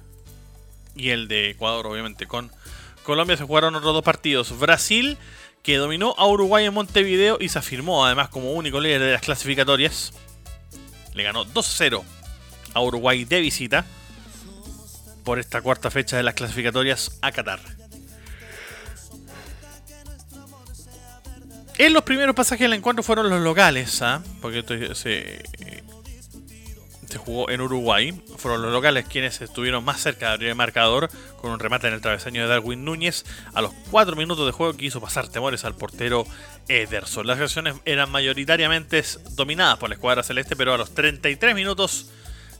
y 0.95 1.09
el 1.09 1.27
de 1.27 1.51
Ecuador, 1.51 1.87
obviamente. 1.87 2.27
Con 2.27 2.51
Colombia 3.03 3.37
se 3.37 3.43
jugaron 3.43 3.75
otros 3.75 3.93
dos 3.93 4.03
partidos. 4.03 4.57
Brasil, 4.57 5.17
que 5.61 5.77
dominó 5.77 6.15
a 6.17 6.27
Uruguay 6.27 6.65
en 6.65 6.73
Montevideo 6.73 7.37
y 7.39 7.49
se 7.49 7.59
afirmó 7.59 8.05
además 8.05 8.29
como 8.29 8.51
único 8.53 8.79
líder 8.79 9.01
de 9.01 9.11
las 9.11 9.21
clasificatorias. 9.21 10.13
Le 11.13 11.23
ganó 11.23 11.45
2-0 11.45 12.03
a 12.73 12.81
Uruguay 12.81 13.25
de 13.25 13.39
visita 13.39 13.85
por 15.23 15.39
esta 15.39 15.61
cuarta 15.61 15.91
fecha 15.91 16.17
de 16.17 16.23
las 16.23 16.33
clasificatorias 16.33 17.17
a 17.21 17.31
Qatar. 17.31 17.82
En 21.79 21.91
los 21.91 22.03
primeros 22.03 22.35
pasajes 22.35 22.61
del 22.61 22.73
encuentro 22.73 23.01
fueron 23.01 23.29
los 23.29 23.41
locales, 23.41 24.01
¿ah? 24.03 24.21
porque 24.41 24.59
esto 24.59 24.75
se, 24.93 25.43
jugó 27.17 27.49
en 27.49 27.61
Uruguay. 27.61 28.13
Fueron 28.37 28.61
los 28.61 28.71
locales 28.71 29.05
quienes 29.05 29.41
estuvieron 29.41 29.83
más 29.83 29.99
cerca 29.99 30.27
de 30.27 30.33
abrir 30.33 30.49
el 30.49 30.55
marcador 30.55 31.09
con 31.41 31.51
un 31.51 31.59
remate 31.59 31.87
en 31.87 31.95
el 31.95 32.01
travesaño 32.01 32.43
de 32.43 32.47
Darwin 32.47 32.85
Núñez 32.85 33.25
a 33.53 33.61
los 33.61 33.71
4 33.89 34.15
minutos 34.15 34.45
de 34.45 34.51
juego 34.51 34.77
que 34.77 34.85
hizo 34.85 35.01
pasar 35.01 35.27
temores 35.27 35.65
al 35.65 35.75
portero 35.75 36.25
Ederson. 36.67 37.25
Las 37.25 37.39
acciones 37.39 37.75
eran 37.85 38.11
mayoritariamente 38.11 39.03
dominadas 39.31 39.77
por 39.77 39.89
la 39.89 39.95
escuadra 39.95 40.21
celeste, 40.21 40.55
pero 40.55 40.75
a 40.75 40.77
los 40.77 40.93
33 40.93 41.55
minutos 41.55 42.11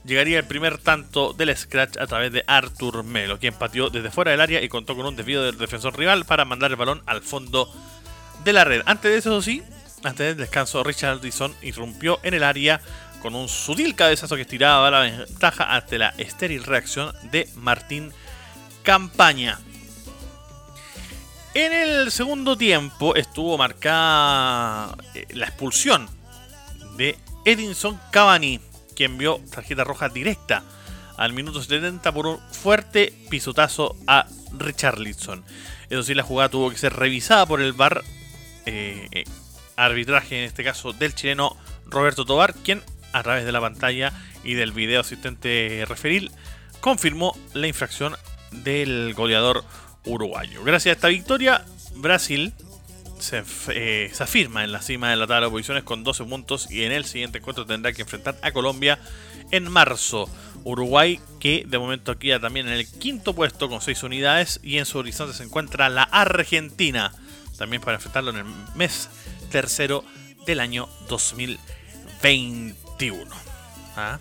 llegaría 0.04 0.38
el 0.38 0.44
primer 0.44 0.78
tanto 0.78 1.32
del 1.32 1.56
Scratch 1.56 1.98
a 1.98 2.06
través 2.08 2.32
de 2.32 2.44
Artur 2.48 3.04
Melo, 3.04 3.38
quien 3.38 3.54
pateó 3.54 3.90
desde 3.90 4.10
fuera 4.10 4.32
del 4.32 4.40
área 4.40 4.60
y 4.60 4.68
contó 4.68 4.96
con 4.96 5.06
un 5.06 5.16
desvío 5.16 5.42
del 5.42 5.56
defensor 5.56 5.96
rival 5.96 6.24
para 6.24 6.44
mandar 6.44 6.72
el 6.72 6.76
balón 6.76 7.02
al 7.06 7.22
fondo 7.22 7.72
de 8.44 8.52
la 8.52 8.64
red. 8.64 8.82
Antes 8.86 9.10
de 9.10 9.18
eso, 9.18 9.42
sí, 9.42 9.62
antes 10.02 10.26
del 10.26 10.36
descanso, 10.36 10.82
Richard 10.84 11.20
Dixon 11.20 11.54
irrumpió 11.62 12.20
en 12.22 12.34
el 12.34 12.42
área 12.42 12.80
con 13.22 13.34
un 13.34 13.48
sutil 13.48 13.94
cabezazo 13.94 14.36
que 14.36 14.42
estiraba 14.42 14.90
la 14.90 15.00
ventaja 15.00 15.74
ante 15.74 15.98
la 15.98 16.10
estéril 16.18 16.62
reacción 16.64 17.14
de 17.30 17.48
Martín 17.56 18.12
Campaña. 18.82 19.58
En 21.54 21.72
el 21.72 22.10
segundo 22.10 22.56
tiempo 22.56 23.14
estuvo 23.14 23.56
marcada 23.56 24.96
eh, 25.14 25.26
la 25.30 25.46
expulsión 25.46 26.08
de 26.96 27.16
Edinson 27.44 27.98
Cavani, 28.10 28.60
quien 28.94 29.16
vio 29.16 29.40
tarjeta 29.50 29.84
roja 29.84 30.08
directa 30.08 30.62
al 31.16 31.32
minuto 31.32 31.62
70 31.62 32.12
por 32.12 32.26
un 32.26 32.38
fuerte 32.50 33.14
pisotazo 33.30 33.96
a 34.06 34.26
Richarlison. 34.58 35.44
Eso 35.88 36.02
sí, 36.02 36.14
la 36.14 36.22
jugada 36.22 36.48
tuvo 36.48 36.70
que 36.70 36.76
ser 36.76 36.92
revisada 36.92 37.46
por 37.46 37.60
el 37.60 37.72
VAR 37.72 38.02
eh, 38.66 39.24
arbitraje, 39.76 40.38
en 40.38 40.44
este 40.44 40.64
caso 40.64 40.92
del 40.92 41.14
chileno 41.14 41.56
Roberto 41.86 42.24
Tobar, 42.24 42.54
quien 42.54 42.82
a 43.12 43.22
través 43.22 43.44
de 43.44 43.52
la 43.52 43.60
pantalla 43.60 44.12
y 44.42 44.54
del 44.54 44.72
video 44.72 45.00
asistente 45.00 45.84
referil 45.88 46.30
confirmó 46.80 47.36
la 47.54 47.66
infracción 47.66 48.16
del 48.50 49.14
goleador 49.14 49.64
uruguayo. 50.04 50.62
Gracias 50.64 50.92
a 50.92 50.96
esta 50.96 51.08
victoria, 51.08 51.64
Brasil 51.94 52.52
se, 53.18 53.42
eh, 53.68 54.10
se, 54.12 54.22
afirma 54.22 54.64
en 54.64 54.72
la 54.72 54.82
cima 54.82 55.10
de 55.10 55.16
la 55.16 55.26
tabla 55.26 55.46
de 55.46 55.50
posiciones 55.50 55.84
con 55.84 56.04
12 56.04 56.24
puntos 56.24 56.70
y 56.70 56.82
en 56.82 56.92
el 56.92 57.04
siguiente 57.04 57.38
encuentro 57.38 57.64
tendrá 57.64 57.92
que 57.92 58.02
enfrentar 58.02 58.36
a 58.42 58.52
Colombia 58.52 58.98
en 59.50 59.70
marzo. 59.70 60.28
Uruguay 60.64 61.20
que 61.40 61.64
de 61.66 61.78
momento 61.78 62.18
queda 62.18 62.40
también 62.40 62.66
en 62.66 62.74
el 62.74 62.88
quinto 62.88 63.34
puesto 63.34 63.68
con 63.68 63.80
6 63.80 64.02
unidades 64.02 64.60
y 64.62 64.78
en 64.78 64.86
su 64.86 64.98
horizonte 64.98 65.34
se 65.34 65.44
encuentra 65.44 65.88
la 65.88 66.02
Argentina 66.04 67.12
también 67.56 67.82
para 67.82 67.96
enfrentarlo 67.96 68.30
en 68.30 68.38
el 68.38 68.46
mes 68.74 69.10
tercero 69.50 70.04
del 70.46 70.60
año 70.60 70.88
2021. 71.08 73.34
¿Ah? 73.96 74.18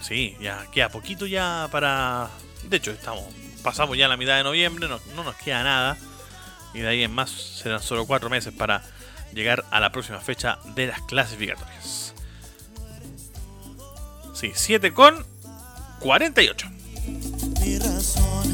Sí, 0.00 0.36
ya 0.40 0.66
queda 0.70 0.88
poquito 0.88 1.26
ya 1.26 1.68
para... 1.70 2.30
De 2.68 2.76
hecho, 2.76 2.90
estamos 2.90 3.24
pasamos 3.64 3.96
ya 3.96 4.06
la 4.06 4.16
mitad 4.16 4.36
de 4.36 4.44
noviembre, 4.44 4.86
no, 4.86 5.00
no 5.16 5.24
nos 5.24 5.34
queda 5.36 5.64
nada. 5.64 5.96
Y 6.74 6.80
de 6.80 6.88
ahí 6.88 7.02
en 7.02 7.12
más 7.12 7.30
serán 7.30 7.82
solo 7.82 8.06
cuatro 8.06 8.28
meses 8.28 8.52
para 8.52 8.82
llegar 9.32 9.64
a 9.70 9.80
la 9.80 9.90
próxima 9.90 10.20
fecha 10.20 10.58
de 10.76 10.88
las 10.88 11.00
clasificatorias. 11.02 12.14
Sí, 14.34 14.52
7 14.54 14.92
con 14.92 15.24
48. 16.00 16.68
Mi 17.60 17.78
razón 17.78 18.53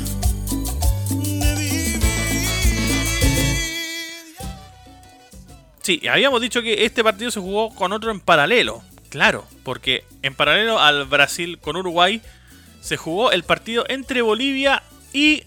Sí, 5.82 6.06
habíamos 6.08 6.40
dicho 6.40 6.62
que 6.62 6.84
este 6.84 7.02
partido 7.02 7.30
se 7.30 7.40
jugó 7.40 7.74
con 7.74 7.92
otro 7.92 8.10
en 8.10 8.20
paralelo. 8.20 8.82
Claro, 9.08 9.46
porque 9.64 10.04
en 10.22 10.34
paralelo 10.34 10.78
al 10.78 11.06
Brasil 11.06 11.58
con 11.58 11.76
Uruguay 11.76 12.22
se 12.80 12.96
jugó 12.96 13.32
el 13.32 13.42
partido 13.44 13.84
entre 13.88 14.22
Bolivia 14.22 14.82
y 15.12 15.44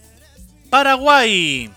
Paraguay. 0.70 1.70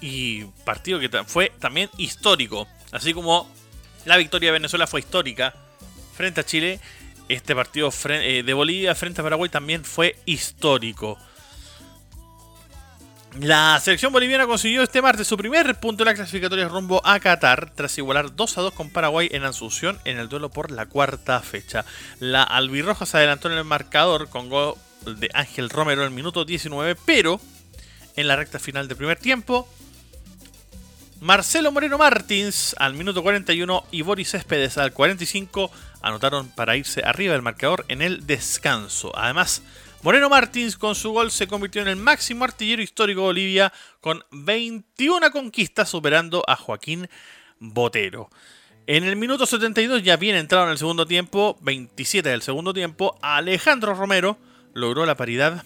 Y 0.00 0.44
partido 0.64 0.98
que 0.98 1.10
fue 1.26 1.52
también 1.58 1.90
histórico. 1.98 2.66
Así 2.92 3.12
como 3.12 3.52
la 4.04 4.16
victoria 4.16 4.48
de 4.48 4.52
Venezuela 4.52 4.86
fue 4.86 5.00
histórica 5.00 5.54
frente 6.14 6.40
a 6.40 6.44
Chile, 6.44 6.80
este 7.28 7.54
partido 7.54 7.92
eh, 8.08 8.42
de 8.44 8.54
Bolivia 8.54 8.94
frente 8.94 9.20
a 9.20 9.24
Paraguay 9.24 9.50
también 9.50 9.84
fue 9.84 10.16
histórico. 10.26 11.18
La 13.38 13.78
selección 13.80 14.12
boliviana 14.12 14.46
consiguió 14.46 14.82
este 14.82 15.00
martes 15.00 15.28
su 15.28 15.36
primer 15.36 15.78
punto 15.78 16.02
en 16.02 16.08
la 16.08 16.14
clasificatoria 16.14 16.66
rumbo 16.66 17.00
a 17.04 17.20
Qatar 17.20 17.70
tras 17.74 17.96
igualar 17.96 18.34
2 18.34 18.58
a 18.58 18.60
2 18.62 18.74
con 18.74 18.90
Paraguay 18.90 19.28
en 19.30 19.44
Asunción 19.44 20.00
en 20.04 20.18
el 20.18 20.28
duelo 20.28 20.48
por 20.48 20.72
la 20.72 20.86
cuarta 20.86 21.40
fecha. 21.40 21.84
La 22.18 22.42
albirroja 22.42 23.06
se 23.06 23.18
adelantó 23.18 23.50
en 23.50 23.56
el 23.56 23.64
marcador 23.64 24.28
con 24.28 24.48
gol 24.48 24.74
de 25.06 25.30
Ángel 25.32 25.70
Romero 25.70 26.02
en 26.02 26.08
el 26.08 26.14
minuto 26.14 26.44
19, 26.44 26.96
pero 27.06 27.40
en 28.16 28.26
la 28.26 28.34
recta 28.34 28.58
final 28.58 28.88
del 28.88 28.96
primer 28.96 29.18
tiempo, 29.18 29.68
Marcelo 31.20 31.70
Moreno 31.70 31.98
Martins 31.98 32.74
al 32.78 32.94
minuto 32.94 33.22
41 33.22 33.84
y 33.92 34.02
Boris 34.02 34.30
Céspedes 34.32 34.76
al 34.76 34.92
45 34.92 35.70
anotaron 36.02 36.48
para 36.48 36.76
irse 36.76 37.02
arriba 37.04 37.34
del 37.34 37.42
marcador 37.42 37.84
en 37.88 38.02
el 38.02 38.26
descanso. 38.26 39.16
Además, 39.16 39.62
Moreno 40.02 40.30
Martins 40.30 40.78
con 40.78 40.94
su 40.94 41.12
gol 41.12 41.30
se 41.30 41.46
convirtió 41.46 41.82
en 41.82 41.88
el 41.88 41.96
máximo 41.96 42.44
artillero 42.44 42.80
histórico 42.80 43.20
de 43.20 43.26
Bolivia 43.26 43.72
con 44.00 44.24
21 44.30 45.30
conquistas 45.30 45.90
superando 45.90 46.42
a 46.46 46.56
Joaquín 46.56 47.06
Botero. 47.58 48.30
En 48.86 49.04
el 49.04 49.16
minuto 49.16 49.44
72 49.44 50.02
ya 50.02 50.16
bien 50.16 50.36
entrado 50.36 50.64
en 50.64 50.72
el 50.72 50.78
segundo 50.78 51.04
tiempo, 51.04 51.58
27 51.60 52.30
del 52.30 52.40
segundo 52.40 52.72
tiempo, 52.72 53.18
Alejandro 53.20 53.92
Romero 53.92 54.38
logró 54.72 55.04
la 55.04 55.16
paridad 55.16 55.64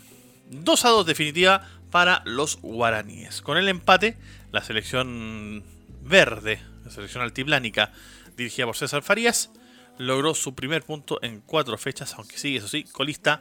2 0.51 0.85
a 0.85 0.89
2 0.89 1.07
definitiva 1.07 1.69
para 1.93 2.21
los 2.25 2.61
guaraníes. 2.61 3.41
Con 3.41 3.57
el 3.57 3.69
empate, 3.69 4.17
la 4.51 4.65
selección 4.65 5.63
verde, 6.03 6.61
la 6.85 6.91
selección 6.91 7.23
altiplánica 7.23 7.93
dirigida 8.37 8.67
por 8.67 8.77
César 8.77 9.05
Farías, 9.05 9.53
logró 9.97 10.35
su 10.35 10.57
primer 10.57 10.83
punto 10.83 11.21
en 11.23 11.41
cuatro 11.41 11.79
fechas, 11.79 12.15
aunque 12.15 12.37
sigue, 12.37 12.59
eso 12.59 12.67
sí, 12.67 12.83
colista 12.83 13.41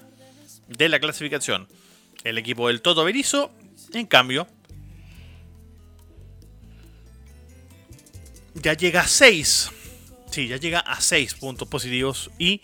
de 0.68 0.90
la 0.90 1.00
clasificación. 1.00 1.68
El 2.24 2.38
equipo 2.38 2.68
del 2.68 2.82
Toto 2.82 3.04
Berizo, 3.04 3.52
en 3.94 4.06
cambio, 4.08 4.48
ya 8.56 8.74
llega 8.74 9.02
a 9.02 9.08
6. 9.08 9.72
Sí, 10.32 10.48
ya 10.48 10.58
llega 10.58 10.80
a 10.80 11.00
6 11.00 11.36
puntos 11.36 11.68
positivos 11.68 12.32
y 12.40 12.62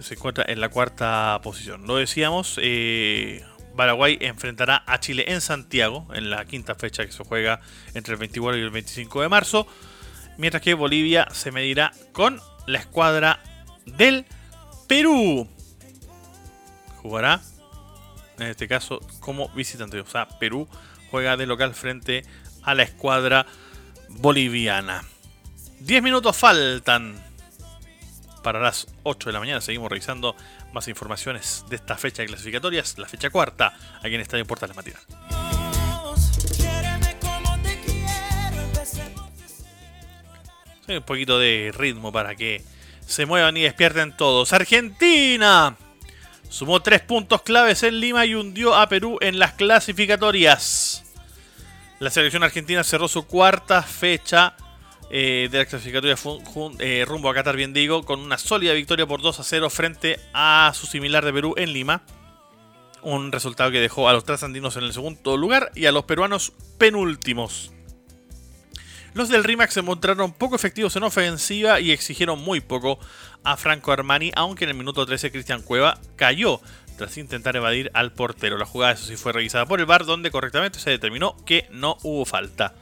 se 0.00 0.14
encuentra 0.14 0.44
en 0.48 0.60
la 0.60 0.68
cuarta 0.68 1.40
posición. 1.42 1.86
Lo 1.86 1.96
decíamos, 1.96 2.58
eh, 2.60 3.44
Paraguay 3.76 4.18
enfrentará 4.20 4.82
a 4.86 4.98
Chile 5.00 5.24
en 5.28 5.40
Santiago 5.40 6.08
en 6.14 6.30
la 6.30 6.44
quinta 6.44 6.74
fecha 6.74 7.04
que 7.06 7.12
se 7.12 7.24
juega 7.24 7.60
entre 7.94 8.14
el 8.14 8.18
24 8.18 8.58
y 8.58 8.62
el 8.62 8.70
25 8.70 9.22
de 9.22 9.28
marzo. 9.28 9.66
Mientras 10.38 10.62
que 10.62 10.74
Bolivia 10.74 11.28
se 11.32 11.52
medirá 11.52 11.92
con 12.12 12.40
la 12.66 12.78
escuadra 12.78 13.40
del 13.86 14.24
Perú 14.88 15.48
jugará, 17.02 17.40
en 18.38 18.46
este 18.46 18.68
caso, 18.68 19.00
como 19.20 19.48
visitante. 19.50 20.00
O 20.00 20.06
sea, 20.06 20.28
Perú 20.38 20.68
juega 21.10 21.36
de 21.36 21.46
local 21.46 21.74
frente 21.74 22.24
a 22.62 22.74
la 22.74 22.84
escuadra 22.84 23.46
boliviana. 24.08 25.04
10 25.80 26.02
minutos 26.02 26.36
faltan 26.36 27.14
para 28.42 28.60
las 28.60 28.86
8 29.02 29.28
de 29.28 29.32
la 29.32 29.40
mañana. 29.40 29.60
Seguimos 29.60 29.90
revisando 29.90 30.36
más 30.72 30.88
informaciones 30.88 31.64
de 31.68 31.76
esta 31.76 31.96
fecha 31.96 32.22
de 32.22 32.28
clasificatorias, 32.28 32.98
la 32.98 33.08
fecha 33.08 33.30
cuarta, 33.30 33.74
aquí 34.00 34.14
en 34.14 34.20
Estadio 34.20 34.46
Portales 34.46 34.76
Matías. 34.76 35.06
un 40.88 41.02
poquito 41.04 41.38
de 41.38 41.72
ritmo 41.74 42.12
para 42.12 42.34
que 42.34 42.62
se 43.06 43.24
muevan 43.24 43.56
y 43.56 43.62
despierten 43.62 44.14
todos. 44.16 44.52
Argentina 44.52 45.76
Sumó 46.52 46.82
tres 46.82 47.00
puntos 47.00 47.40
claves 47.40 47.82
en 47.82 47.98
Lima 47.98 48.26
y 48.26 48.34
hundió 48.34 48.74
a 48.74 48.86
Perú 48.86 49.16
en 49.22 49.38
las 49.38 49.52
clasificatorias. 49.54 51.02
La 51.98 52.10
selección 52.10 52.42
argentina 52.42 52.84
cerró 52.84 53.08
su 53.08 53.26
cuarta 53.26 53.82
fecha 53.82 54.54
eh, 55.08 55.48
de 55.50 55.58
la 55.58 55.64
clasificatoria 55.64 56.14
eh, 56.78 57.06
rumbo 57.08 57.30
a 57.30 57.34
Qatar, 57.34 57.56
bien 57.56 57.72
digo, 57.72 58.02
con 58.02 58.20
una 58.20 58.36
sólida 58.36 58.74
victoria 58.74 59.06
por 59.06 59.22
2 59.22 59.40
a 59.40 59.44
0 59.44 59.70
frente 59.70 60.20
a 60.34 60.70
su 60.74 60.86
similar 60.86 61.24
de 61.24 61.32
Perú 61.32 61.54
en 61.56 61.72
Lima. 61.72 62.02
Un 63.00 63.32
resultado 63.32 63.70
que 63.70 63.80
dejó 63.80 64.10
a 64.10 64.12
los 64.12 64.24
trasandinos 64.24 64.76
en 64.76 64.84
el 64.84 64.92
segundo 64.92 65.38
lugar 65.38 65.72
y 65.74 65.86
a 65.86 65.92
los 65.92 66.04
peruanos 66.04 66.52
penúltimos. 66.76 67.72
Los 69.14 69.28
del 69.28 69.44
RIMAC 69.44 69.70
se 69.70 69.82
mostraron 69.82 70.32
poco 70.32 70.56
efectivos 70.56 70.96
en 70.96 71.02
ofensiva 71.02 71.80
y 71.80 71.90
exigieron 71.90 72.40
muy 72.40 72.60
poco 72.60 72.98
a 73.44 73.58
Franco 73.58 73.92
Armani, 73.92 74.32
aunque 74.34 74.64
en 74.64 74.70
el 74.70 74.76
minuto 74.76 75.04
13 75.04 75.30
Cristian 75.30 75.60
Cueva 75.60 75.98
cayó 76.16 76.60
tras 76.96 77.18
intentar 77.18 77.54
evadir 77.56 77.90
al 77.92 78.12
portero. 78.12 78.56
La 78.56 78.64
jugada, 78.64 78.92
eso 78.92 79.04
sí, 79.04 79.16
fue 79.16 79.32
revisada 79.32 79.66
por 79.66 79.80
el 79.80 79.86
VAR, 79.86 80.06
donde 80.06 80.30
correctamente 80.30 80.78
se 80.78 80.90
determinó 80.90 81.36
que 81.44 81.68
no 81.70 81.98
hubo 82.02 82.24
falta. 82.24 82.74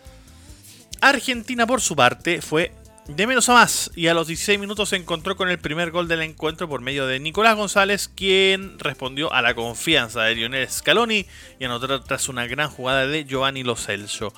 Argentina, 1.01 1.67
por 1.67 1.81
su 1.81 1.97
parte, 1.97 2.43
fue 2.43 2.73
de 3.17 3.27
menos 3.27 3.49
a 3.49 3.55
más 3.55 3.91
y 3.97 4.07
a 4.07 4.15
los 4.15 4.29
16 4.29 4.59
minutos 4.59 4.91
se 4.91 4.97
encontró 4.97 5.37
con 5.37 5.49
el 5.49 5.59
primer 5.59 5.91
gol 5.91 6.07
del 6.07 6.23
encuentro 6.23 6.69
por 6.69 6.81
medio 6.81 7.07
de 7.07 7.19
Nicolás 7.19 7.57
González, 7.57 8.09
quien 8.09 8.79
respondió 8.79 9.33
a 9.33 9.43
la 9.43 9.55
confianza 9.55 10.23
de 10.23 10.37
Lionel 10.37 10.69
Scaloni 10.69 11.27
y 11.59 11.65
anotó 11.65 12.03
tras 12.03 12.29
una 12.29 12.47
gran 12.47 12.71
jugada 12.71 13.07
de 13.07 13.25
Giovanni 13.25 13.65
Lo 13.65 13.75
Celso. 13.75 14.33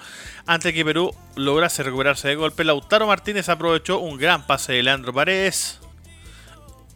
Antes 0.46 0.72
que 0.72 0.84
Perú 0.84 1.14
lograse 1.36 1.82
recuperarse 1.82 2.28
de 2.28 2.34
golpe, 2.34 2.64
Lautaro 2.64 3.06
Martínez 3.06 3.48
aprovechó 3.48 3.98
un 3.98 4.16
gran 4.16 4.46
pase 4.46 4.72
de 4.72 4.82
Leandro 4.82 5.12
Paredes, 5.12 5.80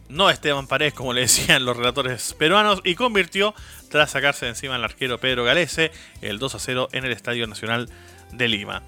no 0.09 0.29
Esteban 0.29 0.67
Paredes 0.67 0.93
como 0.93 1.13
le 1.13 1.21
decían 1.21 1.63
los 1.63 1.77
relatores 1.77 2.33
peruanos, 2.33 2.81
y 2.83 2.95
convirtió 2.95 3.53
tras 3.89 4.11
sacarse 4.11 4.45
de 4.45 4.51
encima 4.51 4.75
al 4.75 4.83
arquero 4.83 5.19
Pedro 5.19 5.43
Galese 5.43 5.91
el 6.21 6.39
2 6.39 6.55
a 6.55 6.59
0 6.59 6.89
en 6.91 7.05
el 7.05 7.11
Estadio 7.11 7.45
Nacional 7.45 7.89
de 8.31 8.47
Lima. 8.47 8.83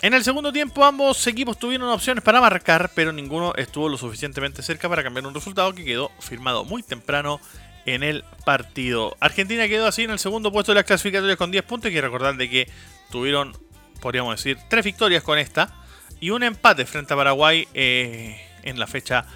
En 0.00 0.14
el 0.14 0.22
segundo 0.22 0.52
tiempo 0.52 0.84
ambos 0.84 1.26
equipos 1.26 1.58
tuvieron 1.58 1.88
opciones 1.88 2.22
para 2.22 2.40
marcar, 2.40 2.92
pero 2.94 3.12
ninguno 3.12 3.52
estuvo 3.56 3.88
lo 3.88 3.98
suficientemente 3.98 4.62
cerca 4.62 4.88
para 4.88 5.02
cambiar 5.02 5.26
un 5.26 5.34
resultado 5.34 5.74
que 5.74 5.84
quedó 5.84 6.12
firmado 6.20 6.64
muy 6.64 6.84
temprano 6.84 7.40
en 7.84 8.04
el 8.04 8.24
partido. 8.44 9.16
Argentina 9.18 9.66
quedó 9.66 9.88
así 9.88 10.04
en 10.04 10.10
el 10.10 10.20
segundo 10.20 10.52
puesto 10.52 10.70
de 10.70 10.76
las 10.76 10.84
clasificatorias 10.84 11.36
con 11.36 11.50
10 11.50 11.64
puntos. 11.64 11.88
Hay 11.88 11.94
que 11.94 12.00
recordar 12.00 12.36
de 12.36 12.48
que 12.48 12.70
tuvieron, 13.10 13.56
podríamos 14.00 14.36
decir, 14.36 14.56
tres 14.68 14.84
victorias 14.84 15.24
con 15.24 15.36
esta 15.36 15.74
y 16.20 16.30
un 16.30 16.44
empate 16.44 16.86
frente 16.86 17.14
a 17.14 17.16
Paraguay 17.16 17.66
eh, 17.74 18.40
en 18.62 18.78
la 18.78 18.86
fecha 18.86 19.26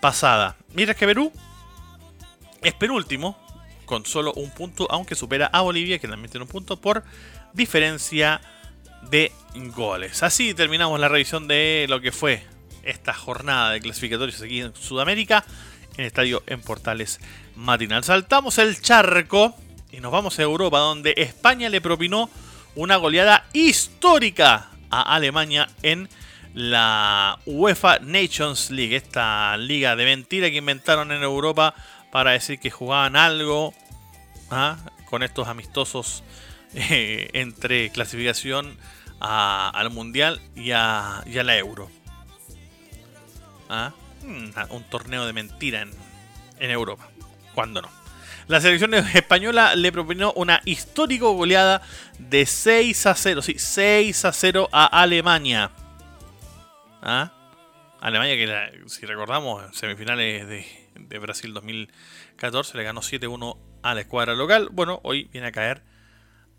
pasada. 0.00 0.56
Mientras 0.72 0.96
que 0.96 1.04
Perú 1.04 1.30
es 2.62 2.72
penúltimo 2.72 3.38
con 3.84 4.06
solo 4.06 4.32
un 4.32 4.50
punto, 4.52 4.86
aunque 4.90 5.14
supera 5.14 5.50
a 5.52 5.60
Bolivia, 5.60 5.98
que 5.98 6.08
también 6.08 6.30
tiene 6.30 6.44
un 6.44 6.50
punto 6.50 6.80
por 6.80 7.04
diferencia 7.52 8.40
de 9.02 9.32
goles. 9.74 10.22
Así 10.22 10.54
terminamos 10.54 10.98
la 11.00 11.08
revisión 11.08 11.48
de 11.48 11.86
lo 11.88 12.00
que 12.00 12.12
fue 12.12 12.42
esta 12.82 13.12
jornada 13.12 13.72
de 13.72 13.80
clasificatorios 13.80 14.40
aquí 14.40 14.60
en 14.60 14.74
Sudamérica, 14.74 15.44
en 15.96 16.04
estadio 16.04 16.42
en 16.46 16.60
Portales 16.60 17.20
Matinal. 17.56 18.04
Saltamos 18.04 18.58
el 18.58 18.80
charco 18.80 19.54
y 19.90 20.00
nos 20.00 20.12
vamos 20.12 20.38
a 20.38 20.42
Europa, 20.42 20.78
donde 20.78 21.14
España 21.16 21.68
le 21.68 21.80
propinó 21.80 22.30
una 22.74 22.96
goleada 22.96 23.46
histórica 23.52 24.70
a 24.90 25.14
Alemania 25.14 25.68
en 25.82 26.08
la 26.54 27.38
UEFA 27.46 27.98
Nations 28.00 28.70
League, 28.70 28.96
esta 28.96 29.56
liga 29.56 29.96
de 29.96 30.04
mentira 30.04 30.50
que 30.50 30.56
inventaron 30.56 31.12
en 31.12 31.22
Europa 31.22 31.74
para 32.10 32.32
decir 32.32 32.58
que 32.58 32.70
jugaban 32.70 33.16
algo 33.16 33.74
¿ah? 34.50 34.76
con 35.06 35.22
estos 35.22 35.48
amistosos 35.48 36.22
eh, 36.74 37.30
entre 37.32 37.90
clasificación 37.90 38.76
al 39.20 39.90
Mundial 39.90 40.40
y 40.54 40.72
a, 40.72 41.24
la 41.26 41.56
Euro. 41.58 41.90
¿Ah? 43.68 43.92
Mm, 44.22 44.50
un 44.70 44.84
torneo 44.84 45.26
de 45.26 45.32
mentira 45.32 45.82
en, 45.82 45.90
en 46.60 46.70
Europa. 46.70 47.08
¿Cuándo 47.54 47.82
no? 47.82 47.90
La 48.48 48.62
selección 48.62 48.94
española 48.94 49.76
le 49.76 49.92
propinó 49.92 50.32
una 50.32 50.62
histórica 50.64 51.26
goleada 51.26 51.82
de 52.18 52.46
6 52.46 53.06
a 53.06 53.14
0. 53.14 53.42
Sí, 53.42 53.58
6 53.58 54.24
a 54.24 54.32
0 54.32 54.68
a 54.72 54.86
Alemania. 54.86 55.70
¿Ah? 57.02 57.32
Alemania 58.00 58.36
que, 58.36 58.88
si 58.88 59.04
recordamos, 59.04 59.76
semifinales 59.76 60.46
de, 60.46 60.66
de 60.94 61.18
Brasil 61.18 61.52
2014 61.52 62.76
le 62.76 62.84
ganó 62.84 63.02
7-1 63.02 63.58
a 63.82 63.94
la 63.94 64.00
escuadra 64.00 64.34
local. 64.34 64.68
Bueno, 64.72 65.00
hoy 65.02 65.28
viene 65.32 65.48
a 65.48 65.52
caer 65.52 65.82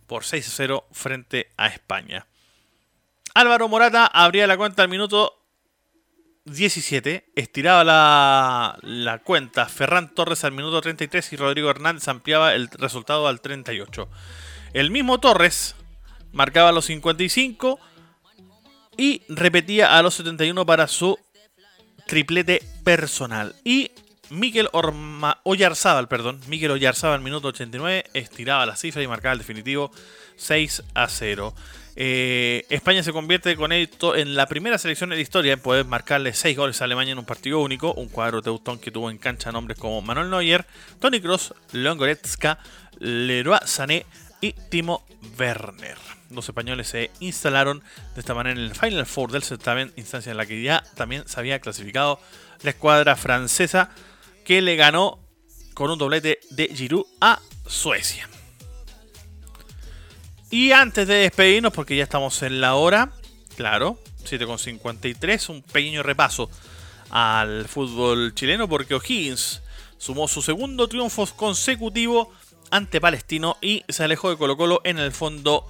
por 0.10 0.24
6-0 0.24 0.84
frente 0.92 1.54
a 1.56 1.68
España. 1.68 2.28
Álvaro 3.34 3.70
Morata 3.70 4.08
abría 4.08 4.48
la 4.48 4.58
cuenta 4.58 4.82
al 4.82 4.90
minuto 4.90 5.40
17, 6.46 7.32
estiraba 7.36 7.84
la, 7.84 9.22
cuenta 9.24 9.68
Ferran 9.68 10.14
Torres 10.14 10.44
al 10.44 10.52
minuto 10.52 10.82
33 10.82 11.34
y 11.34 11.36
Rodrigo 11.38 11.70
Hernández 11.70 12.08
ampliaba 12.08 12.56
el 12.56 12.70
resultado 12.70 13.28
al 13.28 13.40
38. 13.40 14.10
El 14.74 14.90
mismo 14.90 15.20
Torres 15.20 15.76
marcaba 16.32 16.72
los 16.72 16.86
55 16.86 17.80
y 18.98 19.22
repetía 19.30 19.98
a 19.98 20.02
los 20.02 20.16
71 20.16 20.66
para 20.66 20.88
su 20.88 21.20
triplete 22.08 22.64
personal. 22.84 23.56
Y 23.64 23.92
Miquel 24.30 24.70
Orma, 24.74 25.40
Oyarzábal, 25.44 26.08
perdón, 26.08 26.40
Miquel 26.48 26.72
Oyarzábal 26.72 27.18
al 27.18 27.24
minuto 27.24 27.50
89 27.50 28.06
estiraba 28.14 28.66
la 28.66 28.76
cifra 28.76 29.02
y 29.02 29.08
marcaba 29.08 29.34
el 29.34 29.40
definitivo 29.40 29.92
6 30.38 30.84
a 30.94 31.08
0. 31.08 31.54
Eh, 31.96 32.66
España 32.70 33.04
se 33.04 33.12
convierte 33.12 33.56
con 33.56 33.72
esto 33.72 34.16
en 34.16 34.36
la 34.36 34.46
primera 34.46 34.78
selección 34.78 35.10
de 35.10 35.18
la 35.18 35.22
historia 35.22 35.54
en 35.54 35.60
poder 35.60 35.86
marcarle 35.86 36.34
6 36.34 36.56
goles 36.56 36.82
a 36.82 36.86
Alemania 36.86 37.12
en 37.12 37.20
un 37.20 37.26
partido 37.26 37.60
único, 37.60 37.94
un 37.94 38.08
cuadro 38.08 38.42
teutón 38.42 38.80
que 38.80 38.92
tuvo 38.92 39.10
en 39.10 39.18
cancha 39.18 39.52
nombres 39.52 39.78
como 39.78 40.02
Manuel 40.02 40.30
Neuer, 40.30 40.66
Tony 41.00 41.20
Kroos, 41.20 41.54
Leon 41.72 41.98
Goretzka, 41.98 42.60
Leroy 43.00 43.60
Sané 43.66 44.06
y 44.42 44.54
Timo 44.54 45.06
Werner. 45.38 45.98
Los 46.30 46.48
españoles 46.48 46.88
se 46.88 47.10
instalaron 47.20 47.82
de 48.14 48.22
esta 48.22 48.36
manera 48.36 48.58
en 48.60 48.66
el 48.66 48.76
Final 48.76 49.06
Four 49.06 49.32
del 49.32 49.44
certamen, 49.44 49.92
instancia 49.96 50.32
en 50.32 50.38
la 50.38 50.46
que 50.46 50.62
ya 50.62 50.84
también 50.96 51.28
se 51.28 51.40
había 51.40 51.60
clasificado 51.60 52.20
la 52.62 52.70
escuadra 52.70 53.16
francesa 53.16 53.90
que 54.46 54.62
le 54.62 54.76
ganó 54.76 55.20
con 55.74 55.92
un 55.92 55.98
doblete 55.98 56.40
de 56.50 56.68
Giroud 56.76 57.06
a 57.22 57.40
Suecia. 57.66 58.28
Y 60.52 60.72
antes 60.72 61.08
de 61.08 61.16
despedirnos, 61.16 61.72
porque 61.72 61.96
ya 61.96 62.04
estamos 62.04 62.42
en 62.42 62.60
la 62.60 62.76
hora, 62.76 63.12
claro, 63.56 64.00
7.53, 64.24 65.50
un 65.50 65.62
pequeño 65.62 66.02
repaso 66.02 66.50
al 67.10 67.68
fútbol 67.68 68.34
chileno, 68.34 68.68
porque 68.68 68.96
O'Higgins 68.96 69.62
sumó 69.98 70.28
su 70.28 70.42
segundo 70.42 70.88
triunfo 70.88 71.26
consecutivo 71.36 72.32
ante 72.72 73.02
Palestino 73.02 73.58
y 73.62 73.84
se 73.90 74.04
alejó 74.04 74.30
de 74.30 74.38
Colo 74.38 74.58
Colo 74.58 74.82
en 74.84 74.98
el 74.98 75.12
fondo 75.12 75.68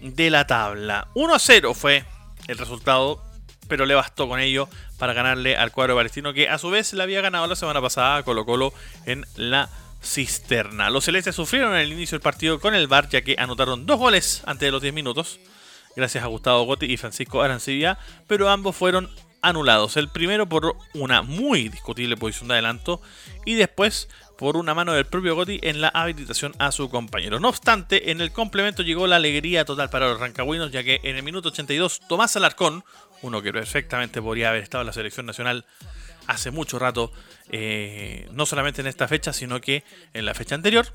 de 0.00 0.30
la 0.30 0.46
tabla. 0.46 1.08
1 1.14 1.38
0 1.38 1.74
fue 1.74 2.04
el 2.46 2.58
resultado, 2.58 3.22
pero 3.68 3.86
le 3.86 3.94
bastó 3.94 4.28
con 4.28 4.40
ello 4.40 4.68
para 4.98 5.12
ganarle 5.12 5.56
al 5.56 5.72
cuadro 5.72 5.96
palestino 5.96 6.32
que 6.32 6.48
a 6.48 6.58
su 6.58 6.70
vez 6.70 6.92
le 6.92 7.02
había 7.02 7.20
ganado 7.20 7.46
la 7.46 7.56
semana 7.56 7.80
pasada 7.80 8.16
a 8.16 8.22
Colo 8.22 8.44
Colo 8.44 8.72
en 9.06 9.24
la 9.36 9.68
cisterna. 10.02 10.90
Los 10.90 11.04
celestes 11.04 11.34
sufrieron 11.34 11.74
en 11.74 11.80
el 11.80 11.92
inicio 11.92 12.16
del 12.16 12.22
partido 12.22 12.60
con 12.60 12.74
el 12.74 12.86
VAR 12.86 13.08
ya 13.08 13.22
que 13.22 13.36
anotaron 13.38 13.86
dos 13.86 13.98
goles 13.98 14.42
antes 14.46 14.66
de 14.66 14.72
los 14.72 14.82
10 14.82 14.94
minutos, 14.94 15.40
gracias 15.96 16.22
a 16.22 16.28
Gustavo 16.28 16.64
Gotti 16.64 16.86
y 16.86 16.96
Francisco 16.96 17.42
Arancibia, 17.42 17.98
pero 18.26 18.48
ambos 18.48 18.76
fueron 18.76 19.10
anulados. 19.40 19.96
El 19.96 20.08
primero 20.08 20.48
por 20.48 20.76
una 20.94 21.22
muy 21.22 21.68
discutible 21.68 22.16
posición 22.16 22.48
de 22.48 22.54
adelanto 22.54 23.00
y 23.44 23.54
después 23.54 24.08
por 24.38 24.56
una 24.56 24.74
mano 24.74 24.92
del 24.92 25.06
propio 25.06 25.34
Gotti 25.34 25.60
en 25.62 25.80
la 25.80 25.88
habilitación 25.88 26.54
a 26.58 26.72
su 26.72 26.90
compañero. 26.90 27.38
No 27.38 27.48
obstante, 27.48 28.10
en 28.10 28.20
el 28.20 28.32
complemento 28.32 28.82
llegó 28.82 29.06
la 29.06 29.16
alegría 29.16 29.64
total 29.64 29.90
para 29.90 30.08
los 30.08 30.18
rancagüinos, 30.18 30.72
ya 30.72 30.82
que 30.82 31.00
en 31.04 31.16
el 31.16 31.22
minuto 31.22 31.50
82 31.50 32.00
Tomás 32.08 32.36
Alarcón, 32.36 32.84
uno 33.24 33.40
que 33.42 33.52
perfectamente 33.52 34.20
podría 34.20 34.50
haber 34.50 34.62
estado 34.62 34.82
en 34.82 34.86
la 34.86 34.92
selección 34.92 35.24
nacional 35.24 35.64
hace 36.26 36.50
mucho 36.50 36.78
rato, 36.78 37.10
eh, 37.48 38.28
no 38.32 38.46
solamente 38.46 38.82
en 38.82 38.86
esta 38.86 39.08
fecha, 39.08 39.32
sino 39.32 39.60
que 39.60 39.82
en 40.12 40.26
la 40.26 40.34
fecha 40.34 40.54
anterior. 40.54 40.86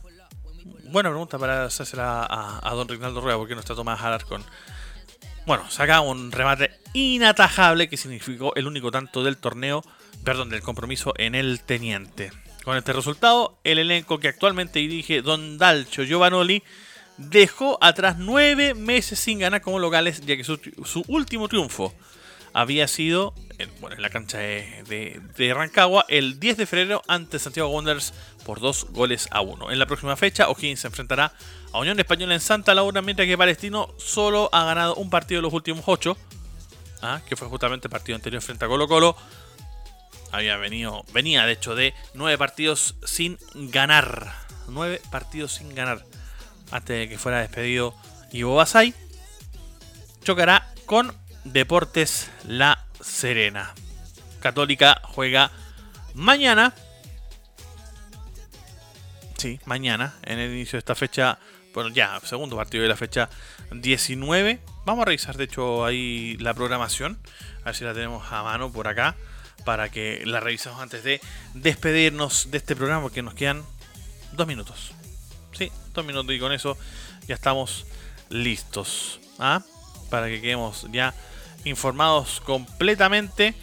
Buena 0.92 1.10
pregunta 1.10 1.38
para 1.40 1.66
hacérsela 1.66 2.28
a, 2.30 2.74
don 2.74 2.88
Rinaldo 2.88 3.22
Rueda, 3.22 3.38
porque 3.38 3.56
no 3.56 3.62
está 3.62 3.76
Tomás 3.76 4.02
Alarcón. 4.02 4.44
Bueno, 5.46 5.70
saca 5.72 6.02
un 6.02 6.32
remate 6.32 6.72
inatajable 6.94 7.90
que 7.90 7.98
significó 7.98 8.54
el 8.56 8.68
único 8.68 8.92
tanto 8.92 9.24
del 9.24 9.38
torneo, 9.38 9.84
perdón, 10.24 10.50
del 10.50 10.62
compromiso 10.62 11.14
en 11.18 11.34
el 11.34 11.62
Teniente. 11.62 12.32
Con 12.64 12.78
este 12.78 12.94
resultado, 12.94 13.60
el 13.64 13.80
elenco 13.80 14.20
que 14.20 14.28
actualmente 14.28 14.80
dirige 14.80 15.24
Don 15.24 15.58
Dalcio 15.58 16.04
Giovanoli 16.04 16.62
dejó 17.18 17.78
atrás 17.82 18.18
nueve 18.20 18.76
meses 18.76 19.20
sin 19.20 19.40
ganar 19.40 19.62
como 19.62 19.80
locales, 19.80 20.22
ya 20.22 20.38
que 20.38 20.44
su, 20.44 20.60
su 20.86 21.04
último 21.08 21.48
triunfo 21.48 21.96
había 22.54 22.88
sido 22.88 23.34
en, 23.58 23.70
bueno, 23.82 23.96
en 23.96 24.02
la 24.02 24.10
cancha 24.10 24.38
de, 24.38 25.54
Rancagua 25.54 26.06
el 26.08 26.40
10 26.40 26.58
de 26.58 26.66
febrero 26.66 27.02
ante 27.08 27.40
Santiago 27.40 27.70
Wanderers 27.70 28.14
por 28.46 28.60
dos 28.60 28.88
goles 28.92 29.28
a 29.32 29.42
uno. 29.42 29.72
En 29.72 29.80
la 29.80 29.86
próxima 29.86 30.16
fecha, 30.16 30.50
O'Higgins 30.50 30.80
se 30.80 30.88
enfrentará 30.88 31.34
a 31.72 31.80
Unión 31.80 32.00
Española 32.00 32.34
en 32.34 32.40
Santa 32.40 32.74
Laura, 32.74 33.02
mientras 33.02 33.28
que 33.28 33.38
Palestino 33.38 33.94
solo 33.98 34.50
ha 34.54 34.64
ganado 34.64 34.96
un 34.96 35.10
partido 35.10 35.40
de 35.40 35.44
los 35.44 35.54
últimos 35.54 35.84
ocho, 35.88 36.18
¿ah? 37.02 37.22
que 37.28 37.36
fue 37.36 37.48
justamente 37.48 37.88
el 37.88 37.92
partido 37.92 38.16
anterior 38.16 38.42
frente 38.42 38.66
a 38.66 38.68
Colo 38.68 38.88
Colo. 38.88 39.16
Había 40.32 40.58
venido, 40.58 41.04
venía 41.12 41.46
de 41.46 41.54
hecho 41.54 41.76
de 41.76 41.94
nueve 42.14 42.38
partidos 42.38 42.96
sin 43.04 43.38
ganar. 43.54 44.34
nueve 44.68 45.02
partidos 45.10 45.54
sin 45.54 45.74
ganar 45.74 46.06
antes 46.72 46.98
de 47.00 47.10
que 47.10 47.18
fuera 47.18 47.40
despedido 47.40 47.96
Ivo 48.32 48.56
Basay. 48.56 48.94
Chocará 50.24 50.72
con 50.86 51.14
Deportes 51.52 52.30
La 52.48 52.86
Serena. 53.02 53.74
Católica 54.40 55.02
juega 55.04 55.52
mañana. 56.14 56.76
Sí, 59.38 59.60
mañana, 59.66 60.16
en 60.24 60.38
el 60.40 60.52
inicio 60.52 60.74
de 60.74 60.80
esta 60.80 60.96
fecha. 60.96 61.40
Bueno, 61.74 61.90
ya, 61.90 62.20
segundo 62.24 62.56
partido 62.56 62.84
de 62.84 62.90
la 62.90 62.96
fecha 62.96 63.30
19. 63.72 64.60
Vamos 64.86 65.02
a 65.02 65.06
revisar, 65.06 65.38
de 65.38 65.46
hecho, 65.46 65.86
ahí 65.86 66.38
la 66.38 66.54
programación. 66.54 67.20
A 67.62 67.66
ver 67.66 67.76
si 67.76 67.84
la 67.84 67.94
tenemos 67.94 68.32
a 68.32 68.44
mano 68.44 68.72
por 68.72 68.88
acá. 68.88 69.16
Para 69.66 69.90
que 69.90 70.24
la 70.26 70.40
revisemos 70.40 70.80
antes 70.80 71.04
de 71.04 71.20
despedirnos 71.56 72.52
de 72.52 72.60
este 72.60 72.76
programa. 72.76 73.02
Porque 73.02 73.24
nos 73.24 73.34
quedan 73.34 73.64
dos 74.34 74.46
minutos. 74.46 74.92
Sí, 75.52 75.72
dos 75.94 76.06
minutos 76.06 76.34
y 76.34 76.40
con 76.40 76.54
eso 76.54 76.78
ya 77.28 77.34
estamos 77.34 77.88
listos. 78.30 79.20
¿ah? 79.40 79.64
Para 80.10 80.28
que 80.28 80.42
quedemos 80.42 80.86
ya 80.92 81.14
informados 81.66 82.42
completamente 82.42 83.54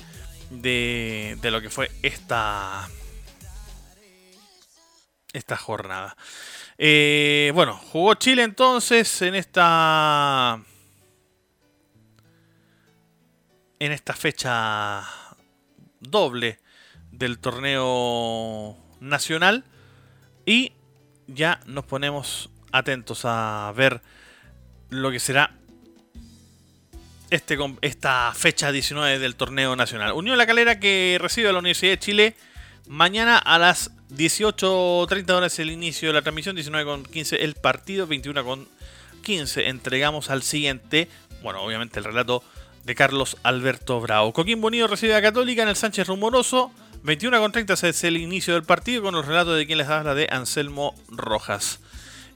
de, 0.51 1.39
de 1.41 1.51
lo 1.51 1.61
que 1.61 1.71
fue 1.71 1.91
esta, 2.03 2.89
esta 5.33 5.57
jornada. 5.57 6.17
Eh, 6.79 7.53
bueno, 7.55 7.77
jugó 7.77 8.15
Chile 8.15 8.43
entonces 8.43 9.23
en 9.23 9.35
esta. 9.35 10.61
En 13.79 13.93
esta 13.93 14.15
fecha 14.15 15.05
doble 16.01 16.61
del 17.11 17.39
torneo 17.39 18.77
nacional. 19.01 19.65
Y 20.45 20.73
ya 21.27 21.61
nos 21.67 21.85
ponemos 21.85 22.51
atentos 22.73 23.25
a 23.25 23.73
ver 23.75 24.01
lo 24.91 25.11
que 25.11 25.19
será 25.19 25.59
este, 27.31 27.59
esta 27.83 28.33
fecha 28.35 28.73
19 28.73 29.19
del 29.19 29.37
torneo 29.37 29.77
nacional. 29.77 30.13
Unión 30.13 30.39
La 30.39 30.47
Calera 30.47 30.79
que 30.79 31.19
recibe 31.21 31.49
a 31.49 31.53
la 31.53 31.59
Universidad 31.59 31.93
de 31.93 31.99
Chile 31.99 32.37
mañana 32.89 33.39
a 33.39 33.59
las 33.59 33.91
18.30 34.11 35.31
horas 35.31 35.59
el 35.59 35.71
inicio 35.71 36.09
de 36.09 36.15
la 36.15 36.23
transmisión, 36.23 36.57
19.15 36.57 37.39
el 37.41 37.55
partido, 37.55 38.07
21.15 38.07 39.63
entregamos 39.67 40.31
al 40.31 40.43
siguiente, 40.43 41.09
bueno, 41.43 41.63
obviamente 41.63 41.99
el 41.99 42.05
relato 42.05 42.43
de 42.85 42.95
Carlos 42.95 43.37
Alberto 43.43 44.01
Bravo. 44.01 44.33
Coquimbo 44.33 44.69
Unido 44.69 44.87
recibe 44.87 45.17
a 45.17 45.23
Católica 45.23 45.63
en 45.63 45.69
el 45.69 45.77
Sánchez 45.77 46.07
Rumoroso, 46.07 46.71
21.30 47.05 47.89
es 47.89 48.05
el 48.05 48.17
inicio 48.17 48.55
del 48.55 48.63
partido 48.63 49.03
con 49.03 49.15
los 49.15 49.27
relatos 49.27 49.57
de 49.57 49.67
quien 49.67 49.79
les 49.79 49.89
habla 49.89 50.15
de 50.15 50.29
Anselmo 50.31 50.95
Rojas. 51.09 51.81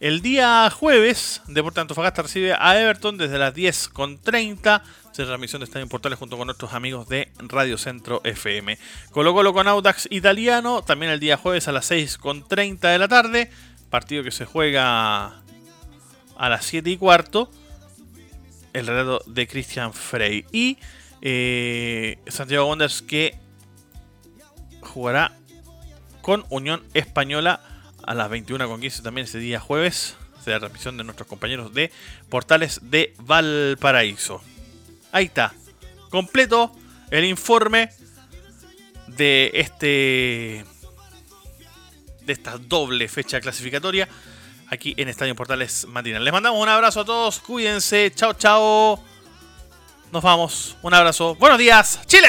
El 0.00 0.22
día 0.22 0.70
jueves, 0.70 1.42
Deportes 1.46 1.82
Antofagasta 1.82 2.22
recibe 2.22 2.54
a 2.54 2.80
Everton 2.80 3.18
desde 3.18 3.36
las 3.36 3.54
10.30. 3.54 4.80
Se 5.12 5.24
transmisión 5.26 5.60
de 5.60 5.66
Estadio 5.66 5.86
Portales 5.88 6.18
junto 6.18 6.38
con 6.38 6.46
nuestros 6.46 6.72
amigos 6.72 7.06
de 7.06 7.30
Radio 7.36 7.76
Centro 7.76 8.22
FM. 8.24 8.78
Colo 9.10 9.34
Colo 9.34 9.52
con 9.52 9.68
Audax 9.68 10.08
Italiano, 10.10 10.80
también 10.80 11.12
el 11.12 11.20
día 11.20 11.36
jueves 11.36 11.68
a 11.68 11.72
las 11.72 11.90
6.30 11.90 12.78
de 12.80 12.98
la 12.98 13.08
tarde. 13.08 13.50
Partido 13.90 14.24
que 14.24 14.30
se 14.30 14.46
juega 14.46 15.42
a 16.38 16.48
las 16.48 16.64
7 16.64 16.88
y 16.88 16.96
cuarto. 16.96 17.50
El 18.72 18.86
relato 18.86 19.22
de 19.26 19.46
Christian 19.46 19.92
Frey. 19.92 20.46
Y 20.50 20.78
eh, 21.20 22.18
Santiago 22.26 22.64
Wonders 22.64 23.02
que 23.02 23.38
jugará 24.80 25.36
con 26.22 26.46
Unión 26.48 26.82
Española 26.94 27.60
a 28.02 28.14
las 28.14 28.30
21.15 28.30 29.02
también 29.02 29.26
ese 29.26 29.38
día 29.38 29.60
jueves. 29.60 30.16
Será 30.44 30.58
transmisión 30.58 30.96
de 30.96 31.04
nuestros 31.04 31.28
compañeros 31.28 31.74
de 31.74 31.92
Portales 32.28 32.80
de 32.82 33.14
Valparaíso. 33.18 34.42
Ahí 35.12 35.26
está. 35.26 35.52
Completo 36.10 36.72
el 37.10 37.24
informe 37.24 37.90
de 39.06 39.50
este. 39.54 40.64
de 42.22 42.32
esta 42.32 42.58
doble 42.58 43.08
fecha 43.08 43.40
clasificatoria. 43.40 44.08
Aquí 44.68 44.94
en 44.96 45.08
Estadio 45.08 45.34
Portales 45.34 45.86
Matinal. 45.88 46.24
Les 46.24 46.32
mandamos 46.32 46.62
un 46.62 46.68
abrazo 46.68 47.00
a 47.00 47.04
todos. 47.04 47.40
Cuídense. 47.40 48.12
Chao, 48.14 48.34
chao. 48.34 49.02
Nos 50.12 50.22
vamos. 50.22 50.76
Un 50.82 50.94
abrazo. 50.94 51.34
Buenos 51.34 51.58
días. 51.58 52.00
Chile. 52.06 52.28